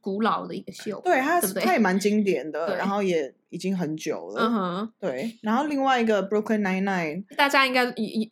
[0.00, 4.42] 古老的一个秀，对它它也蛮经典的，然后也已经很久了。
[4.42, 5.38] 嗯哼，对。
[5.42, 7.84] 然后另外一个 Brooklyn Nine-Nine，大家应该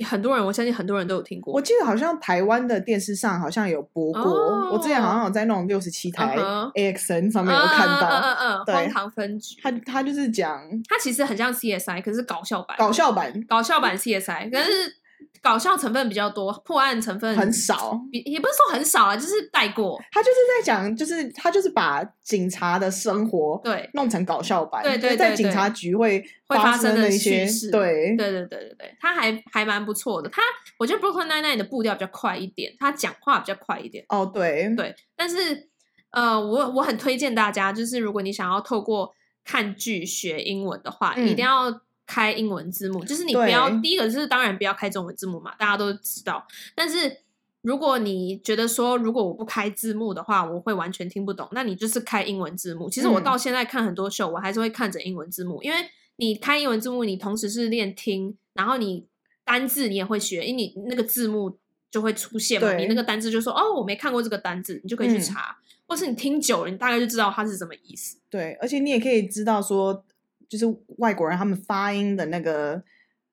[0.04, 1.54] 很多人，我相信很多人都有听过。
[1.54, 6.36] 我记得好像台湾的电视上好像有播过，我之前好像有在那种六十七台
[6.74, 8.08] AXN 上面有看到。
[8.08, 15.01] 嗯嗯嗯，荒唐分局，他他就是讲，他其实很像 CSI，可是搞笑版，搞笑版，搞笑版 CSI，可是。
[15.42, 20.00] 搞笑成分比较多，破案成分很少，也不是说很少啊，就是带过。
[20.12, 30.28] 他就是在讲，就是他就是把警察的生活对弄成搞笑版，对对对，在警察局会会发生的一些事，对对对对对对，他还还蛮不错的。
[30.28, 30.40] 他
[30.78, 34.04] 我觉得 Brooklyn Nine-Nine 的步调比较快一点，他讲话比较快一点。
[34.08, 35.68] 哦，对对，但是
[36.12, 39.12] 呃，我我很推荐大家，就是如果你想要透过
[39.44, 41.80] 看剧学英文的话，嗯、一定要。
[42.06, 46.46] 开英文字幕，就是你不要第一个是当然不要开中文字幕嘛，大家都知道。
[46.74, 47.18] 但是
[47.62, 52.90] 如果你觉得说，如果我不开字幕的话，我会完全听不懂，那你就是开英文字幕。
[52.90, 55.78] 其实我到现在看很多秀，我还是会看着英文字幕，因为
[56.16, 59.06] 你开英文字幕，你同时是练听，然后你
[59.44, 61.56] 单字你也会学，因为你那个字幕
[61.90, 68.18] 就会出现嘛，你那个单字就说哦，我没看过这个单字，你就可以去查，嗯、或是你听久了，你大概就知道它是什么意思。
[68.28, 70.04] 对，而且你也可以知道说。
[70.52, 70.66] 就是
[70.98, 72.82] 外国人他们发音的那个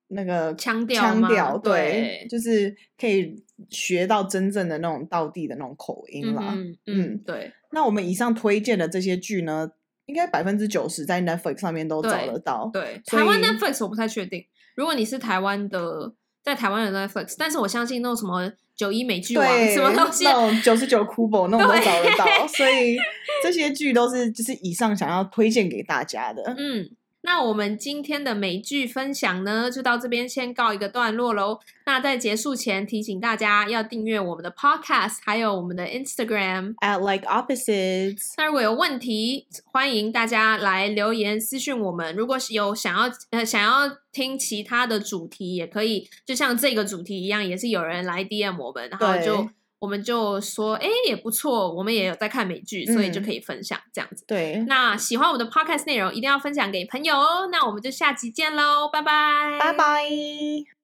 [0.07, 6.53] 那个腔调，腔调对，就是可以学到真正的那种道地的那种口音啦。
[6.55, 7.51] 嗯嗯，对。
[7.72, 9.70] 那我们以上推荐的这些剧呢，
[10.05, 12.70] 应该百分之九十在 Netflix 上面都找得到。
[12.72, 14.45] 对，台湾 Netflix 我不太确定。
[14.76, 22.47] 如果你是台湾的，在台湾的 Netflix，但是我相信那种什么九一美剧网什么东西，那种九十九 Kubo 那种都找得到。
[22.47, 22.97] 所以
[23.43, 26.41] 这些剧都是就是以上想要推荐给大家的。
[26.57, 26.89] 嗯。
[27.22, 31.59] 那我们今天的美剧分享呢，就到这边先告一个段落喽。
[31.86, 38.34] 那在结束前提醒大家要订阅我们的 Podcast，还有我们的 Instagram at like opposites。
[38.38, 42.15] 那如果有问题，欢迎大家来留言私讯我们。
[42.15, 49.49] 如果有想要呃想要听其他的主题，也可以，就像这个主题一样，也是有人来 DM 我们，然后就。
[49.80, 54.23] 我们就说，哎，也不错，我们也有在看美剧，所以就可以分享这样子。
[54.27, 57.47] 对，那喜欢我们的 podcast 内容，一定要分享给朋友哦。
[57.51, 60.78] 那我们就下集见喽，拜拜，拜拜。